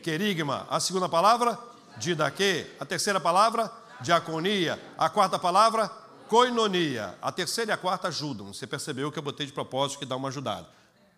[0.01, 0.67] querigma.
[0.69, 1.57] A segunda palavra,
[1.97, 2.67] didaquê.
[2.79, 3.71] A terceira palavra,
[4.01, 4.79] diaconia.
[4.97, 5.87] A quarta palavra,
[6.27, 7.17] coinonia.
[7.21, 8.53] A terceira e a quarta ajudam.
[8.53, 10.67] Você percebeu que eu botei de propósito que dá uma ajudada.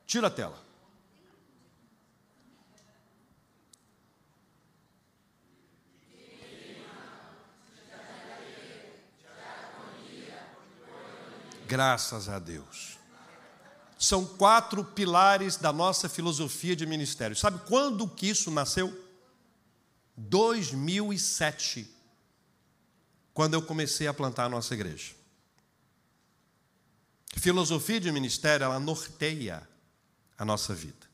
[0.05, 0.55] Tira a tela.
[11.67, 12.97] Graças a Deus.
[13.97, 17.35] São quatro pilares da nossa filosofia de ministério.
[17.35, 18.93] Sabe quando que isso nasceu?
[20.17, 21.89] 2007,
[23.33, 25.13] quando eu comecei a plantar a nossa igreja.
[27.35, 29.67] Filosofia de ministério, ela norteia
[30.37, 31.05] a nossa vida.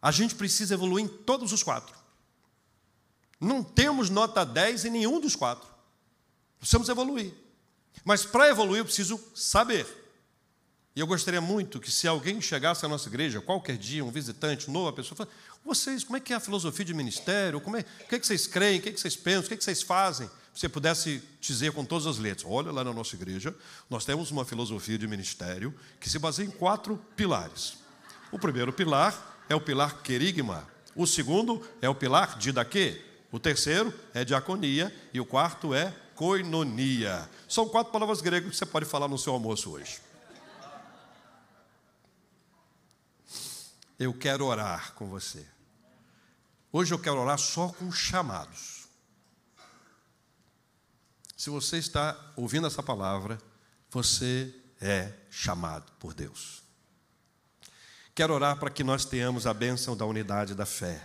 [0.00, 1.94] A gente precisa evoluir em todos os quatro.
[3.40, 5.68] Não temos nota 10 em nenhum dos quatro.
[6.58, 7.43] Precisamos evoluir.
[8.02, 9.86] Mas para evoluir eu preciso saber.
[10.96, 14.70] E eu gostaria muito que se alguém chegasse à nossa igreja, qualquer dia, um visitante,
[14.70, 15.28] novo, a pessoa fala,
[15.64, 17.60] vocês, como é que é a filosofia de ministério?
[17.60, 18.78] Como é, o que, é que vocês creem?
[18.78, 19.44] O que, é que vocês pensam?
[19.44, 20.30] O que, é que vocês fazem?
[20.54, 23.52] Você pudesse dizer com todas as letras, olha lá na nossa igreja,
[23.90, 27.78] nós temos uma filosofia de ministério que se baseia em quatro pilares.
[28.30, 30.68] O primeiro pilar é o pilar querigma.
[30.94, 33.02] O segundo é o pilar didaquê.
[33.32, 34.94] O terceiro é diaconia.
[35.12, 37.28] E o quarto é koinonia.
[37.48, 40.00] São quatro palavras gregas que você pode falar no seu almoço hoje.
[43.98, 45.46] Eu quero orar com você.
[46.72, 48.88] Hoje eu quero orar só com chamados.
[51.36, 53.38] Se você está ouvindo essa palavra,
[53.90, 56.62] você é chamado por Deus.
[58.14, 61.04] Quero orar para que nós tenhamos a bênção da unidade da fé.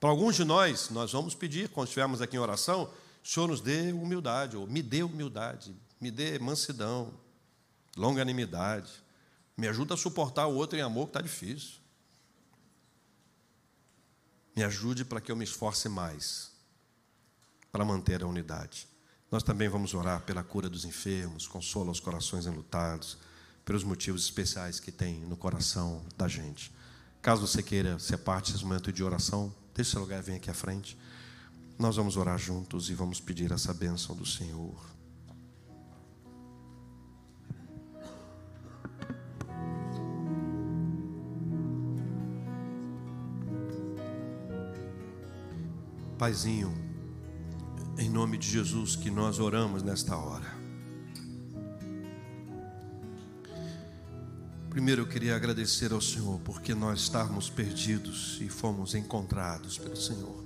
[0.00, 2.92] Para alguns de nós, nós vamos pedir, quando estivermos aqui em oração,
[3.26, 7.12] o Senhor nos dê humildade, ou me dê humildade, me dê mansidão,
[7.96, 9.02] longanimidade.
[9.56, 11.80] Me ajuda a suportar o outro em amor que está difícil.
[14.54, 16.52] Me ajude para que eu me esforce mais
[17.72, 18.86] para manter a unidade.
[19.28, 23.18] Nós também vamos orar pela cura dos enfermos, consola os corações enlutados,
[23.64, 26.72] pelos motivos especiais que tem no coração da gente.
[27.20, 30.48] Caso você queira ser parte desse momento de oração, deixe seu lugar e venha aqui
[30.48, 30.96] à frente.
[31.78, 34.74] Nós vamos orar juntos e vamos pedir essa bênção do Senhor.
[46.18, 46.72] Paizinho,
[47.98, 50.56] em nome de Jesus que nós oramos nesta hora.
[54.70, 60.45] Primeiro eu queria agradecer ao Senhor porque nós estávamos perdidos e fomos encontrados pelo Senhor.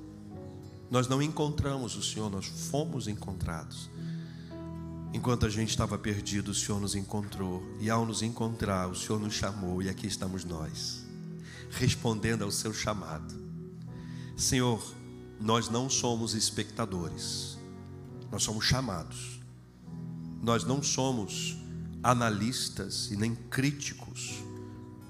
[0.90, 3.88] Nós não encontramos o Senhor, nós fomos encontrados.
[5.12, 7.62] Enquanto a gente estava perdido, o Senhor nos encontrou.
[7.80, 9.82] E ao nos encontrar, o Senhor nos chamou.
[9.82, 11.04] E aqui estamos nós,
[11.70, 13.34] respondendo ao seu chamado.
[14.36, 14.82] Senhor,
[15.40, 17.56] nós não somos espectadores,
[18.30, 19.40] nós somos chamados.
[20.42, 21.56] Nós não somos
[22.02, 24.36] analistas e nem críticos,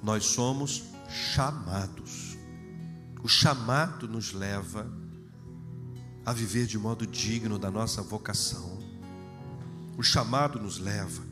[0.02, 2.36] nós somos chamados.
[3.22, 4.90] O chamado nos leva
[6.30, 8.78] a viver de modo digno da nossa vocação.
[9.98, 11.24] O chamado nos leva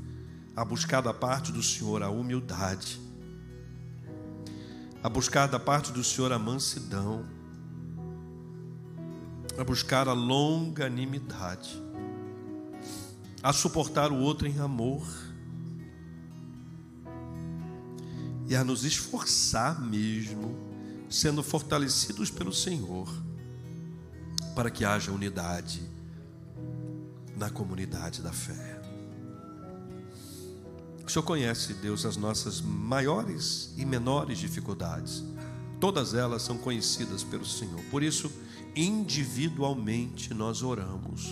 [0.56, 3.00] a buscar da parte do Senhor a humildade,
[5.00, 7.24] a buscar da parte do Senhor a mansidão,
[9.56, 11.80] a buscar a longanimidade,
[13.40, 15.06] a suportar o outro em amor
[18.48, 20.58] e a nos esforçar mesmo,
[21.08, 23.08] sendo fortalecidos pelo Senhor,
[24.58, 25.80] para que haja unidade
[27.36, 28.82] na comunidade da fé.
[31.06, 35.22] O Senhor conhece, Deus, as nossas maiores e menores dificuldades.
[35.78, 37.80] Todas elas são conhecidas pelo Senhor.
[37.88, 38.32] Por isso,
[38.74, 41.30] individualmente nós oramos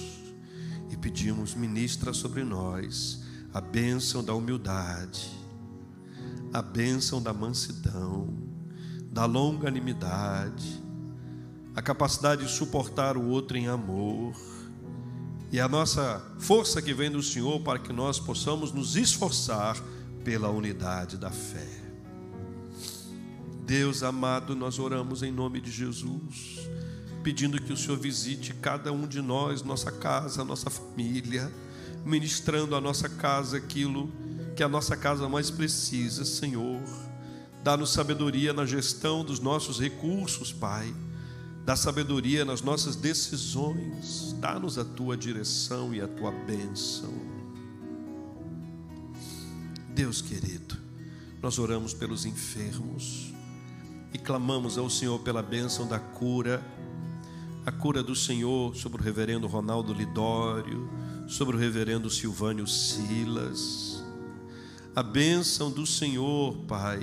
[0.89, 5.37] e pedimos, ministra sobre nós a bênção da humildade,
[6.53, 8.33] a bênção da mansidão,
[9.11, 10.86] da longanimidade,
[11.77, 14.35] a capacidade de suportar o outro em amor
[15.53, 19.77] e a nossa força que vem do Senhor para que nós possamos nos esforçar
[20.25, 21.69] pela unidade da fé.
[23.67, 26.67] Deus amado, nós oramos em nome de Jesus,
[27.23, 31.53] pedindo que o Senhor visite cada um de nós, nossa casa, nossa família,
[32.07, 34.11] ministrando a nossa casa aquilo
[34.57, 36.81] que a nossa casa mais precisa, Senhor.
[37.63, 40.95] Dá-nos sabedoria na gestão dos nossos recursos, Pai
[41.67, 47.13] dá sabedoria nas nossas decisões, dá-nos a tua direção e a tua bênção.
[49.93, 50.77] Deus querido,
[51.43, 53.35] nós oramos pelos enfermos
[54.15, 56.65] e clamamos ao Senhor pela bênção da cura,
[57.67, 60.89] a cura do Senhor sobre o reverendo Ronaldo Lidório,
[61.27, 64.05] sobre o reverendo Silvânio Silas,
[64.95, 67.01] a bênção do Senhor, Pai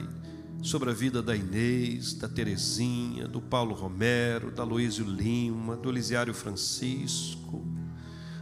[0.64, 6.34] sobre a vida da Inês, da Terezinha, do Paulo Romero, da Luísio Lima, do Elisiário
[6.34, 7.68] Francisco.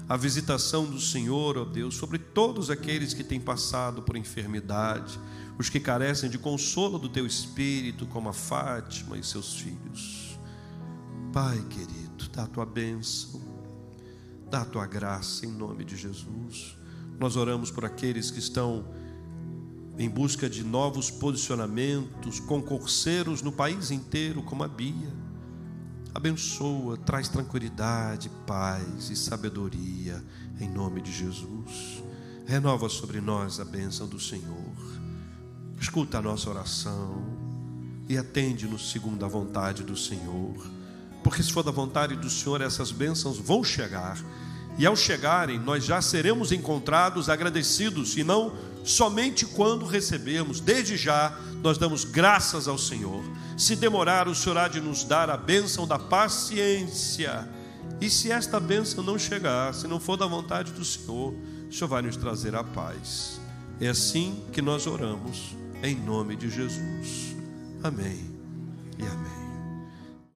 [0.07, 5.19] A visitação do Senhor, ó Deus, sobre todos aqueles que têm passado por enfermidade,
[5.57, 10.38] os que carecem de consolo do teu espírito, como a Fátima e seus filhos.
[11.34, 13.41] Pai querido, dá a tua bênção,
[14.47, 16.78] dá a tua graça em nome de Jesus.
[17.19, 18.86] Nós oramos por aqueles que estão
[19.98, 25.14] em busca de novos posicionamentos, concurseiros no país inteiro, como a Bia.
[26.14, 30.24] Abençoa, traz tranquilidade, paz e sabedoria,
[30.60, 32.04] em nome de Jesus.
[32.46, 34.76] Renova sobre nós a bênção do Senhor.
[35.80, 37.24] Escuta a nossa oração
[38.10, 40.56] e atende-nos segundo a vontade do Senhor.
[41.24, 44.18] Porque se for da vontade do Senhor, essas bênçãos vão chegar.
[44.78, 50.59] E ao chegarem, nós já seremos encontrados agradecidos e não somente quando recebermos.
[50.59, 53.23] Desde já, nós damos graças ao Senhor.
[53.57, 57.47] Se demorar, o Senhor há de nos dar a bênção da paciência.
[57.99, 61.34] E se esta bênção não chegar, se não for da vontade do Senhor,
[61.69, 63.39] o Senhor vai nos trazer a paz.
[63.79, 67.36] É assim que nós oramos, em nome de Jesus.
[67.84, 68.29] Amém
[68.97, 69.41] e amém.